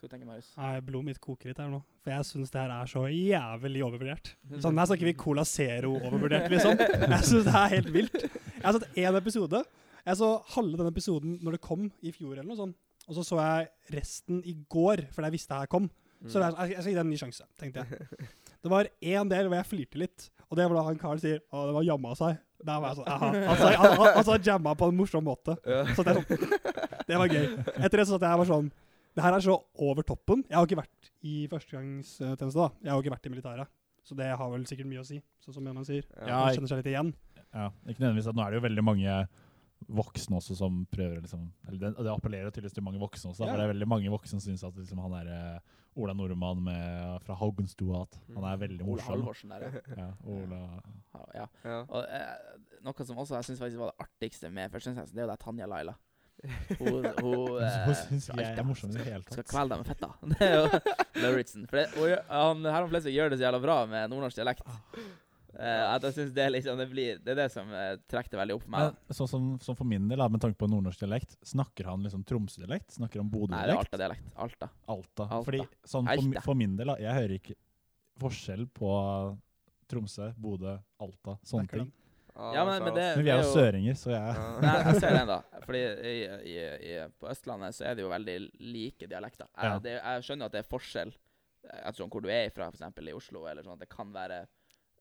[0.00, 0.46] Hva du tenker Marius?
[0.56, 1.82] Nei, blodet mitt koker litt her nå.
[2.00, 4.30] For jeg syns det her er så jævlig overvurdert.
[4.64, 6.80] Sånn, Her snakker vi Cola Zero-overvurdert, liksom.
[6.80, 8.16] Jeg syns det er helt vilt.
[8.22, 9.60] Jeg har sett én episode.
[10.06, 12.78] Jeg så halve den episoden når det kom i fjor, eller noe sånt.
[13.10, 15.90] Og så så jeg resten i går, fordi jeg visste det her kom.
[16.28, 18.28] Så jeg, jeg skal gi det en ny sjanse, tenkte jeg.
[18.60, 21.38] Det var én del hvor jeg flirte litt, og det var da han karen sier
[21.48, 22.40] å, det var jamma seg.
[22.60, 23.28] Der var jeg sånn, aha.
[23.52, 25.54] Altså, han, han, han sa jamma på en morsom måte.
[25.96, 26.44] Så det, sånn,
[27.08, 27.46] det var gøy.
[27.80, 28.68] Etter det så satt jeg og var sånn
[29.20, 30.42] Det her er så over toppen.
[30.48, 32.70] Jeg har ikke vært i førstegangstjeneste, da.
[32.80, 33.76] Jeg har ikke vært i militæret.
[34.06, 36.06] Så det har vel sikkert mye å si, sånn som man sier.
[36.16, 37.12] Ja, Man kjenner seg litt igjen.
[37.50, 39.16] Ja, ikke nødvendigvis at Nå er det jo veldig mange
[39.88, 43.44] voksne også som prøver liksom Eller det, det appellerer tydeligvis til mange voksne også.
[43.44, 43.50] Ja.
[43.50, 46.62] For det er veldig mange voksne som syns at liksom han er uh, Ola Nordmann
[46.64, 49.16] med, fra Haugenstua at han er veldig morsom.
[49.16, 49.96] Ola Halvorsen der, ja.
[49.98, 50.60] Ja, Ola
[51.34, 51.46] ja.
[51.64, 51.80] Ja.
[51.82, 55.28] Og uh, noe som også jeg syns faktisk var det artigste med førstegangstjenesten, det er
[55.28, 55.96] jo det Tanja Laila.
[56.78, 59.50] Hun, hun, eh, Hun syns ikke jeg er morsom i det hele Skal tatt.
[59.52, 60.12] kvele deg med fetta.
[60.32, 61.66] Det er jo Lauritzen.
[61.70, 64.64] For det, og han, Herman Flesvig gjør det så jævla bra med nordnorsk dialekt.
[65.50, 68.36] Eh, at jeg synes det er liksom Det, blir, det er det som eh, trekker
[68.36, 68.98] det veldig opp for meg.
[69.10, 72.22] Men sånn som, som for min del, med tanke på nordnorsk dialekt, snakker han liksom
[72.28, 72.94] Tromsø-dialekt?
[72.96, 73.84] Snakker han Nei, det er Bodø-dialekt?
[73.84, 74.30] Alta-dialekt.
[74.36, 74.70] Alta.
[74.86, 75.26] Alta.
[75.26, 75.42] Alta.
[75.48, 77.58] Fordi sånn for, for min del, da, jeg hører ikke
[78.20, 78.92] forskjell på
[79.90, 81.90] Tromsø, Bodø, Alta, sånne ting.
[82.34, 82.54] Den.
[82.54, 84.46] Ja, men, men det, Men vi er jo søringer, så jeg Ja.
[84.64, 85.40] Nei, jeg ser den, da.
[85.66, 86.14] Fordi i,
[86.52, 86.54] i,
[86.92, 88.36] i, på Østlandet så er det jo veldig
[88.72, 89.48] like dialekter.
[89.56, 89.78] Jeg, Ja.
[89.84, 91.12] det, jeg skjønner at det er forskjell
[91.70, 93.02] ettersom hvor du er fra, f.eks.
[93.04, 94.46] i Oslo, eller sånn at det kan være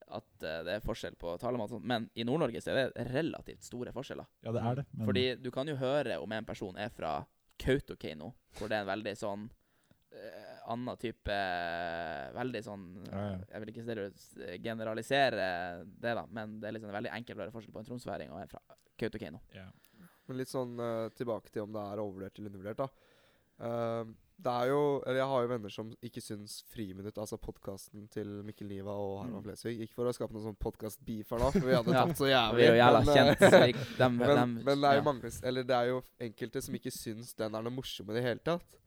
[0.10, 1.78] at uh, det er forskjell på talemåte.
[1.86, 4.26] Men i Nord-Norge så er det relativt store forskjeller.
[4.44, 4.86] Ja, det er det.
[4.98, 7.20] Men Fordi du kan jo høre om en person er fra
[7.62, 9.46] Kautokeino, hvor det er en veldig sånn
[10.12, 11.36] eh, annen type
[12.38, 13.36] Veldig sånn Ja, ja.
[13.54, 15.50] Jeg vil ikke generalisere
[15.86, 18.42] det, da, men det er liksom veldig enkelt å høre forskjell på en tromsværing og
[18.44, 18.64] en fra
[19.00, 19.42] Kautokeino.
[19.56, 19.70] ja.
[20.30, 22.90] Men litt sånn uh, tilbake til om det er overvurdert eller undervurdert, da.
[23.60, 28.06] Uh, det er jo Eller jeg har jo venner som ikke syns Friminutt, altså podkasten
[28.14, 29.46] til Mikkel Niva og Herman Mm.
[29.50, 32.22] Flesvig Ikke for å skape noen sånn podkast-beef her nå, for vi hadde Ja, tatt
[32.22, 32.68] så Vi jævlig.
[32.68, 33.44] er jo jævla men, eh, kjent.
[33.44, 35.08] Så vi, dem, men, dem, men det er jo ja.
[35.10, 36.00] mange Eller det er jo
[36.30, 38.80] enkelte som ikke syns den er noe morsom i det hele tatt.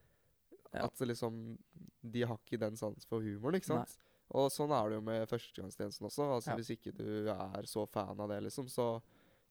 [0.73, 0.87] Ja.
[0.87, 1.59] At liksom
[2.03, 3.97] De har ikke den sans for humoren, ikke sant?
[4.33, 6.29] Og sånn er det jo med førstegangstjenesten også.
[6.39, 6.57] Altså Ja.
[6.57, 9.03] Hvis ikke du er så fan av det, liksom, så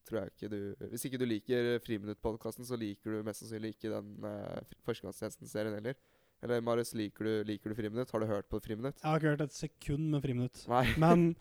[0.08, 3.94] tror jeg ikke du Hvis ikke du liker Friminutt-podkasten, så liker du mest sannsynlig ikke
[3.94, 5.96] den uh, førstegangstjenesten-serien heller.
[6.42, 8.10] Eller Marius, liker du, liker du Friminutt?
[8.10, 8.98] Har du hørt på Friminutt?
[8.98, 10.64] Jeg har ikke hørt et sekund med friminutt.
[10.72, 10.86] Nei.
[11.04, 11.36] Men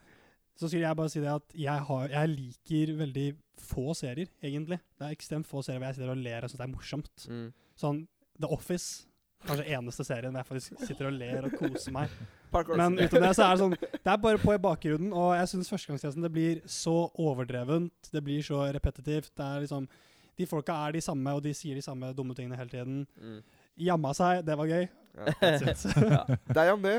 [0.61, 4.76] så skulle jeg bare si det at jeg, har, jeg liker veldig få serier, egentlig.
[4.99, 7.24] Det er ekstremt få serier hvor jeg sitter og ler og syns det er morsomt.
[7.33, 7.47] Mm.
[7.81, 8.03] Sånn
[8.41, 9.07] The Office.
[9.47, 12.12] Kanskje eneste serien jeg faktisk sitter og ler og koser meg.
[12.53, 12.76] Parkour.
[12.76, 15.49] Men uten det så er det sånn Det er bare på i bakgrunnen, og jeg
[15.55, 18.11] syns førstegangstjenesten det blir så overdrevent.
[18.12, 19.30] Det blir så repetitivt.
[19.38, 19.88] Det er liksom
[20.36, 23.07] De folka er de samme, og de sier de samme dumme tingene hele tiden.
[23.20, 23.41] Mm.
[23.80, 24.86] Jamma seg, det var gøy.
[25.16, 25.34] Ja.
[26.14, 26.22] Ja.
[26.55, 26.95] Deg om det.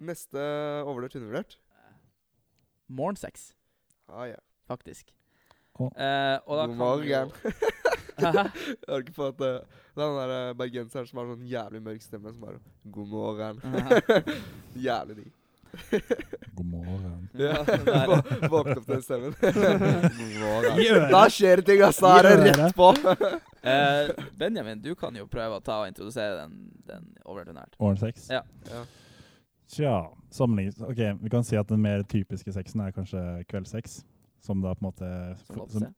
[0.00, 0.40] Neste
[0.84, 1.58] overvurdert undervurdert?
[2.88, 3.52] Morgensex,
[4.10, 4.36] Ah, ja.
[4.66, 5.12] faktisk.
[5.78, 5.90] Oh.
[5.94, 7.30] Eh, og da kan morgen.
[8.84, 9.58] Jeg har ikke fått uh,
[9.98, 12.60] den der eh, bergenseren som har sånn jævlig mørk stemme som bare
[12.94, 13.60] God morgen.
[14.88, 15.32] jævlig digg.
[16.58, 17.28] God morgen.
[17.38, 17.60] Ja,
[18.50, 19.34] Våkne opp den stemmen.
[19.40, 21.04] God morgen.
[21.12, 22.00] Da skjer det ting, ass!
[22.02, 22.88] Da er det rett på.
[22.90, 26.56] uh, Benjamin, du kan jo prøve å ta og introdusere den,
[26.90, 27.78] den overordinært.
[27.78, 28.26] Åren seks.
[28.32, 28.42] Ja.
[28.70, 28.82] Ja.
[29.70, 29.94] Tja,
[30.34, 34.00] sammenlignet Ok, vi kan si at den mer typiske sexen er kanskje kveldssex.
[34.42, 35.10] Som da på en måte
[35.46, 35.92] Som som.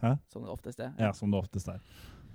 [0.00, 0.14] Hæ?
[0.32, 0.92] Som det oftest er.
[0.98, 1.80] Ja, som det oftest er.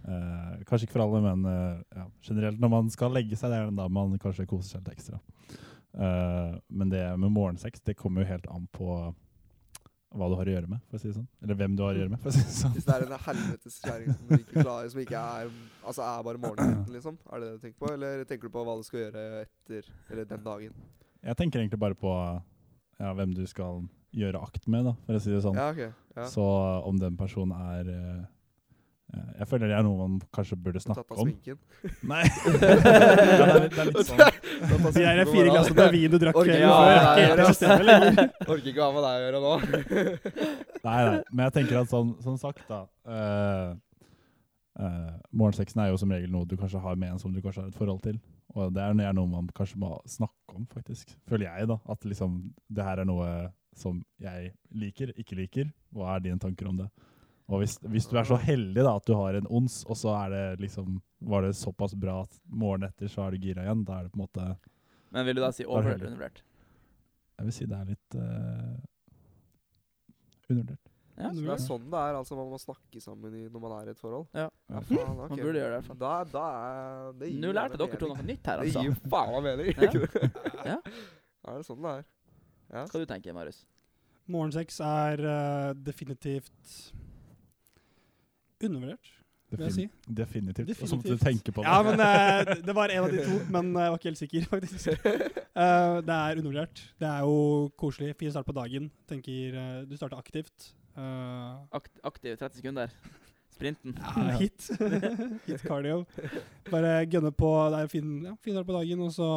[0.06, 3.62] Uh, kanskje ikke for alle, men uh, ja, generelt når man skal legge seg, det
[3.64, 5.22] er da man kanskje koser seg litt ekstra.
[5.96, 9.00] Uh, men det med morgensex, det kommer jo helt an på
[10.16, 11.28] hva du har å gjøre med, for å si det sånn.
[11.44, 12.76] Eller hvem du har å gjøre med, for å si det sånn.
[12.76, 15.50] Hvis det er en helvetes kjerring som ikke klarer Som ikke er
[15.82, 17.18] Altså er bare morgenheten, liksom?
[17.30, 17.92] Er det det du tenker på?
[17.98, 20.78] Eller tenker du på hva du skal gjøre etter Eller den dagen?
[21.26, 23.84] Jeg tenker egentlig bare på ja, hvem du skal
[24.16, 25.60] gjøre akt med, da, for å si det sånn.
[25.60, 25.92] Ja, okay.
[26.16, 26.30] Ja.
[26.32, 26.46] Så
[26.88, 28.20] om den personen er eh,
[29.12, 31.28] eh, Jeg føler det er noe man kanskje burde Tatt snakke av om.
[31.28, 31.58] sminken.
[32.12, 32.22] Nei.
[32.46, 34.22] ja, det, er, det er litt sånn.
[34.24, 38.28] Er De der på fire glassene med vin du drakk kvelden før, er ikke.
[38.46, 39.56] Orker ikke ha med deg å gjøre nå.
[40.86, 43.76] Nei, nei, men jeg tenker at sånn, sånn sagt, da uh,
[44.80, 47.66] uh, Morgensexen er jo som regel noe du kanskje har med en som du kanskje
[47.66, 48.22] har et forhold til.
[48.56, 51.12] Og det er noe man kanskje må snakke om, faktisk.
[51.28, 51.80] Føler jeg, da.
[51.92, 52.40] At liksom
[52.72, 53.28] det her er noe
[53.76, 55.70] som jeg liker, ikke liker.
[55.96, 56.88] Hva er dine tanker om det?
[57.46, 60.16] Og hvis, hvis du er så heldig da at du har en ons, og så
[60.24, 63.84] er det liksom var det såpass bra at morgenen etter så er du gira igjen,
[63.86, 64.48] da er det på en måte
[65.14, 66.42] Men vil du da si er over eller undervurdert?
[67.36, 68.76] Jeg vil si det er litt uh,
[70.50, 70.92] undervurdert.
[71.16, 72.18] Ja, det er sånn det er.
[72.20, 74.26] Altså Man må snakke sammen i, når man er i et forhold.
[74.36, 74.50] Ja.
[74.68, 75.30] Ja, faen, ok.
[75.32, 76.00] Man burde gjøre det i hvert fall.
[76.02, 78.84] Da, da er det gir Nå lærte dere to noe nytt her, Det altså.
[78.84, 79.70] gir faen meg mening.
[79.72, 79.88] Ja.
[79.88, 80.32] ikke det?
[80.66, 80.78] Ja.
[81.46, 82.04] Da er det sånn det er.
[82.72, 82.86] Ja.
[82.86, 83.64] Hva du tenker Marius?
[84.32, 86.80] Morgensex er uh, definitivt
[88.66, 89.12] undervurdert,
[89.56, 89.84] Defin si.
[90.10, 90.72] Definitivt.
[90.82, 91.70] Og så måtte du tenke på det.
[91.70, 94.48] Ja, men uh, det var en av de to, men jeg var ikke helt sikker,
[94.56, 95.06] faktisk.
[95.06, 96.82] Uh, det er undervurdert.
[97.00, 98.16] Det er jo koselig.
[98.20, 98.90] Fin start på dagen.
[99.08, 100.74] Tenker uh, Du starter aktivt.
[100.96, 102.92] Eh, Akt aktiv 30 sekunder.
[103.52, 103.96] Sprinten.
[104.00, 104.68] ja, hit.
[105.48, 106.04] hit cardio.
[106.72, 107.52] Bare gønne på.
[107.72, 109.28] Det er en fin, ja, fin start på dagen, og så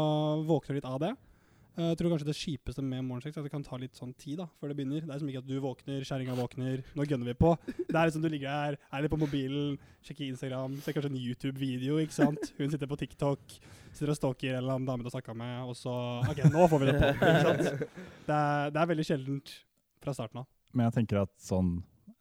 [0.46, 1.12] våkner du litt av det.
[1.78, 4.10] Eh, Jeg tror kanskje det kjipeste med morgensex er at det kan ta litt sånn
[4.18, 5.04] tid da, før det begynner.
[5.06, 7.52] Det er som ikke at du våkner, kjerringa våkner, nå gønner vi på.
[7.68, 11.20] Det er liksom du ligger der, er litt på mobilen, sjekker Instagram, ser kanskje en
[11.22, 12.50] YouTube-video, ikke sant.
[12.58, 13.54] Hun sitter på TikTok,
[13.94, 15.94] sitter og stalker en eller annen dame du har snakka med, og så
[16.26, 17.14] OK, nå får vi det på.
[17.14, 17.86] ikke sant.
[18.26, 19.54] Det er, det er veldig sjeldent
[20.02, 20.50] fra starten av.
[20.74, 21.70] Men jeg tenker at sånn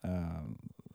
[0.08, 0.46] eh,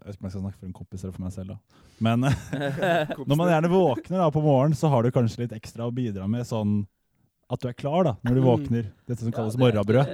[0.03, 1.85] Jeg vet ikke om jeg skal snakke for en kompis eller for meg selv, da.
[2.03, 5.91] Men eh, når man gjerne våkner da på morgenen, så har du kanskje litt ekstra
[5.91, 6.85] å bidra med sånn
[7.53, 8.47] at du er klar da, når du Mm.
[8.49, 8.87] våkner.
[9.07, 10.07] Dette som kalles morrabrød.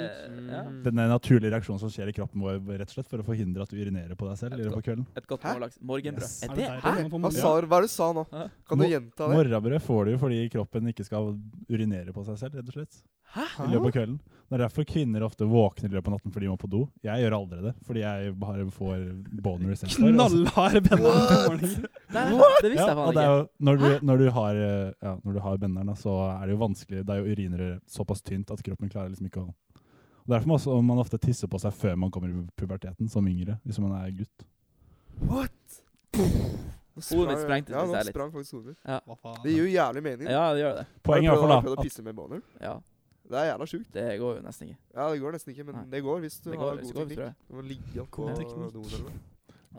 [0.49, 0.63] Ja.
[0.83, 3.63] Den er naturlige reaksjonen som skjer i kroppen vår rett og slett for å forhindre
[3.63, 5.07] at du urinerer på deg selv i løpet av kvelden.
[5.17, 5.45] Et godt
[5.81, 6.23] morgenbrød.
[6.27, 6.43] Yes.
[6.43, 7.09] Er det det Hæ?
[7.09, 7.67] Hva sa du?
[7.69, 8.27] Hva er det du sa nå?
[8.33, 8.51] Hæ?
[8.69, 9.37] Kan du gjenta det?
[9.39, 11.39] Morrabrød får du jo fordi kroppen ikke skal
[11.71, 13.03] urinere på seg selv, rett og slett.
[13.35, 13.45] Hæ?
[13.65, 14.19] I løpet av kvelden.
[14.49, 16.79] Det er derfor kvinner ofte våkner i løpet av natten fordi de må på do.
[17.05, 19.03] Jeg gjør aldri det, fordi jeg bare får
[19.45, 20.15] boner istedenfor.
[20.15, 21.75] Knallharde benner!
[22.17, 22.23] Nei,
[22.65, 23.49] det visste jeg faen ikke.
[23.69, 26.61] når, du, når, du har, eh, ja, når du har benderen, så er det jo
[26.63, 29.49] vanskelig Det er jo urinrøret såpass tynt at kroppen klarer liksom ikke å
[30.29, 33.25] og Derfor må også man ofte tisse på seg før man kommer i puberteten, som
[33.31, 34.43] yngre, hvis man er gutt.
[35.25, 35.79] What?
[36.19, 36.27] Nå
[37.15, 38.11] Hodet mitt sprengte Ja, seg nå litt.
[38.13, 38.83] sprang faktisk hodet mitt.
[38.85, 38.99] Ja.
[39.45, 40.29] Det gir jo jævlig mening.
[40.29, 40.85] Ja, det gjør det.
[41.07, 42.43] Poenget er i Har hvert du fall prøvd- prøvd da å pisse med boner?
[42.61, 42.75] Ja,
[43.29, 43.89] Det er jævla sjukt.
[43.93, 44.79] det går jo nesten ikke.
[44.95, 45.87] Ja, det går nesten ikke, men Nei.
[45.93, 47.41] det går hvis du går, har god går, teknikk.
[47.49, 49.19] Du må ligge opp God doen.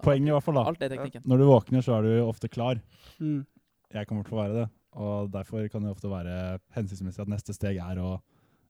[0.03, 1.23] Poenget i hvert fall da Alt er teknikken.
[1.25, 2.81] Når du våkner, så er du ofte klar.
[3.17, 3.41] Mm.
[3.95, 4.67] Jeg kommer til å være det.
[5.01, 8.11] Og derfor kan det ofte være hensiktsmessig at neste steg er å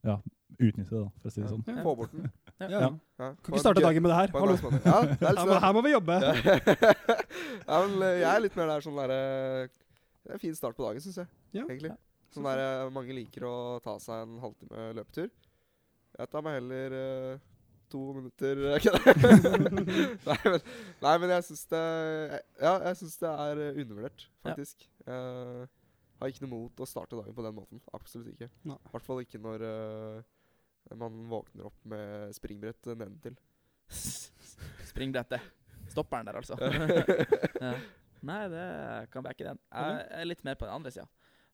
[0.07, 0.15] ja,
[0.55, 1.63] utnytte det, da, for å si det sånn.
[1.67, 1.83] Ja.
[1.83, 2.31] Få bort den.
[2.59, 2.69] Ja.
[2.69, 2.89] Ja.
[3.19, 4.33] Kan ikke starte dagen med det her.
[4.35, 4.55] Hallo.
[4.59, 6.19] Sånn her må vi jobbe.
[6.23, 6.35] ja.
[7.69, 9.19] ja, men eh, jeg er litt mer der sånn derre
[9.67, 11.31] Det er en fin start på dagen, syns jeg.
[11.59, 11.65] Ja.
[11.67, 11.95] Egentlig.
[12.33, 15.31] Sånn der eh, mange liker å ta seg en halvtime løpetur.
[16.19, 17.47] Jeg tar meg heller uh,
[17.89, 18.87] to minutter eh,
[20.27, 20.63] nei, men,
[21.05, 21.81] nei, men jeg syns det
[22.59, 24.87] Ja, jeg syns det er undervurdert, faktisk.
[25.05, 25.19] Ja.
[26.19, 27.79] Jeg har ikke noe mot å starte dagen på den måten.
[27.95, 28.49] Absolutt ikke.
[28.67, 33.37] I hvert fall ikke når uh, man våkner opp med springbrett nedentil.
[34.91, 35.55] Springbrettet.
[35.89, 36.57] Stopperen der, altså.
[37.63, 37.71] ja.
[38.19, 38.65] Nei, det
[39.13, 39.61] kan backe den.
[39.71, 41.07] Jeg er litt mer på den andre sida.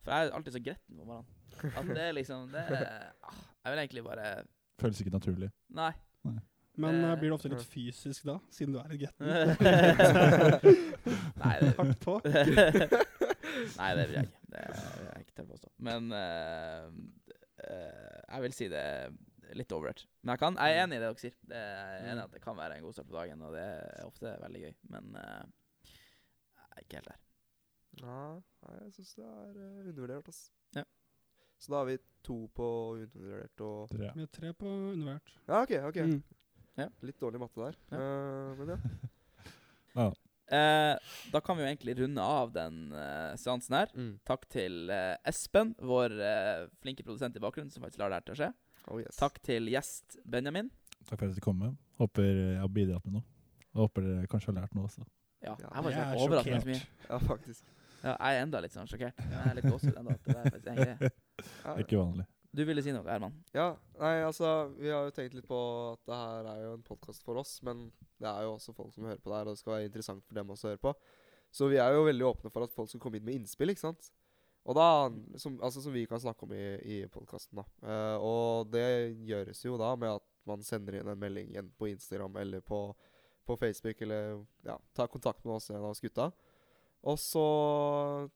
[0.05, 1.71] For jeg er alltid så gretten på morgenen.
[1.71, 4.25] At det er liksom det er, ah, Jeg vil egentlig bare
[4.81, 5.49] Føles ikke naturlig.
[5.73, 5.91] Nei.
[6.75, 9.25] Men eh, Eh, blir det ofte litt fysisk da, siden du er litt gretten?
[11.41, 12.13] Nei, det, Hardt på?
[13.79, 14.41] Nei, det vil jeg ikke.
[14.51, 15.69] Det vil jeg ikke tørre påstå.
[15.87, 16.83] Men eh,
[17.69, 19.15] eh, jeg vil si det er
[19.55, 20.07] litt overrated.
[20.23, 21.35] Men jeg, kan, jeg er enig i det dere sier.
[21.47, 24.03] Det er enig at det kan være en god start på dagen, og det er
[24.09, 24.73] ofte veldig gøy.
[24.95, 25.43] Men eh,
[25.85, 27.19] jeg er ikke helt der.
[28.01, 28.19] Ja,
[28.65, 30.41] nei, jeg syns det er uh, undervurdert, ass.
[30.75, 30.83] Ja.
[31.61, 32.67] Så da har vi to på
[32.99, 34.11] undervurdert og Tre.
[34.15, 35.35] Vi har tre på undervært.
[35.47, 35.75] Ja, OK.
[35.91, 36.01] ok
[36.75, 36.89] Mm.
[37.07, 37.75] Litt dårlig matte der.
[37.87, 37.99] Ja.
[37.99, 38.73] Uh, men
[39.95, 40.09] ja.
[40.45, 43.93] Eh, da kan vi jo egentlig runde av den uh, seansen her.
[43.95, 44.09] Mm.
[44.27, 46.17] Takk til uh, Espen, vår
[46.83, 48.49] flinke produsent i bakgrunnen, som faktisk lar det her til å skje.
[48.91, 49.15] Oh, yes.
[49.17, 50.67] Takk til gjest Benjamin.
[51.07, 51.79] Takk for at du kom med.
[52.01, 53.25] Håper jeg har bidratt med noe.
[53.73, 55.07] Og håper dere kanskje har lært noe også.
[55.45, 56.69] Ja, Ja, jeg var jeg er ikke overraskende sjokkert.
[56.75, 57.09] mye.
[57.09, 57.73] Ja, faktisk.
[58.03, 59.19] Ja, jeg er enda litt sånn sjokkert.
[59.19, 60.15] Jeg er litt gåsehud ennå.
[60.25, 61.11] Det er faktisk en greie.
[61.83, 62.25] Ikke vanlig.
[62.55, 63.33] Du ville si noe, Herman?
[63.51, 65.57] Ja, nei, altså Vi har jo tenkt litt på
[65.91, 67.89] at det her er jo en podkast for oss, men
[68.21, 70.23] det er jo også folk som hører på det her, og det skal være interessant
[70.23, 70.93] for dem også å høre på.
[71.55, 73.83] Så vi er jo veldig åpne for at folk skal komme inn med innspill, ikke
[73.83, 74.07] sant.
[74.65, 74.87] Og da,
[75.41, 76.63] som, altså som vi kan snakke om i,
[76.95, 77.65] i podkasten, da.
[77.85, 78.87] Eh, og det
[79.27, 82.79] gjøres jo da med at man sender inn en melding enten på Instagram eller på,
[83.45, 86.31] på Facebook, eller ja, tar kontakt med oss, en av oss gutta.
[87.05, 88.29] Og så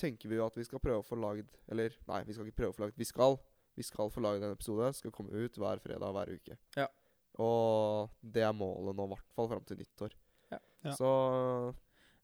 [0.00, 2.58] tenker vi jo at vi skal prøve å få lagd Eller nei, vi skal ikke
[2.62, 2.98] prøve å få lagd.
[3.00, 3.38] Vi skal
[3.78, 4.88] vi skal få laget en episode.
[4.98, 6.56] Skal komme ut hver fredag hver uke.
[6.76, 6.88] Ja.
[7.40, 10.16] Og det er målet nå, i hvert fall fram til nyttår.
[10.50, 10.58] Ja.
[10.84, 10.92] Ja.
[10.98, 11.08] Så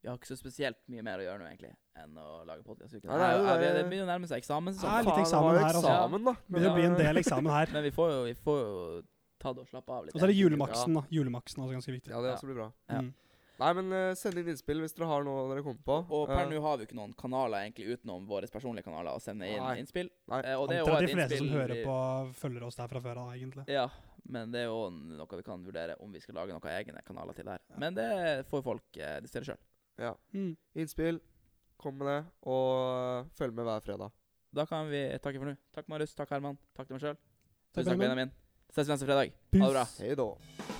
[0.02, 2.92] Vi har ikke så spesielt mye mer å gjøre nå, egentlig, enn å lage podkast.
[2.92, 4.74] Det, det er er- det- det begynner å nærme seg eksamen.
[4.76, 5.88] Det er litt eksamen det her, altså.
[5.88, 6.32] eksamen, da.
[6.34, 7.66] Det begynner å bli en del eksamen her.
[7.74, 9.02] men vi får jo, vi får jo
[9.40, 10.14] ta det og slappe av litt.
[10.14, 11.02] Og så er det julemaksen, da.
[11.10, 12.10] Julemaksen er også ganske viktig.
[12.12, 12.68] Ja, det også blir bra.
[12.90, 13.00] Ja.
[13.00, 13.14] Mm.
[13.56, 15.96] Nei, men uh, send inn innspill hvis dere har noe dere kommer på.
[16.12, 19.16] Og per uh, nå har vi jo ikke noen kanaler egentlig utenom våre personlige kanaler
[19.16, 19.78] å sende inn Nei.
[19.80, 20.10] innspill.
[20.32, 20.42] Nei.
[20.44, 21.96] Uh, og det er jo Antar at de fleste som hører på,
[22.42, 23.64] følger oss der fra før av, egentlig.
[23.72, 23.86] Ja,
[24.28, 27.38] men det er jo noe vi kan vurdere om vi skal lage noen egne kanaler
[27.38, 27.64] til der.
[27.80, 28.10] Men det
[28.50, 29.64] får folk uh, distere sjøl.
[30.04, 30.12] ja.
[30.36, 30.52] Mm.
[30.76, 31.22] Innspill.
[31.80, 32.20] Kom med det.
[32.48, 34.14] Og følg med hver fredag.
[34.56, 35.56] Da kan vi takke for nå.
[35.76, 36.16] Takk, Marius.
[36.16, 36.56] Takk, Herman.
[36.76, 37.20] Takk til meg sjøl.
[37.76, 38.32] Tusen takk, Benjamin.
[38.32, 38.34] Benjamin.
[38.72, 39.36] Ses neste fredag.
[39.56, 39.86] Ha det bra.
[40.00, 40.75] Hei da.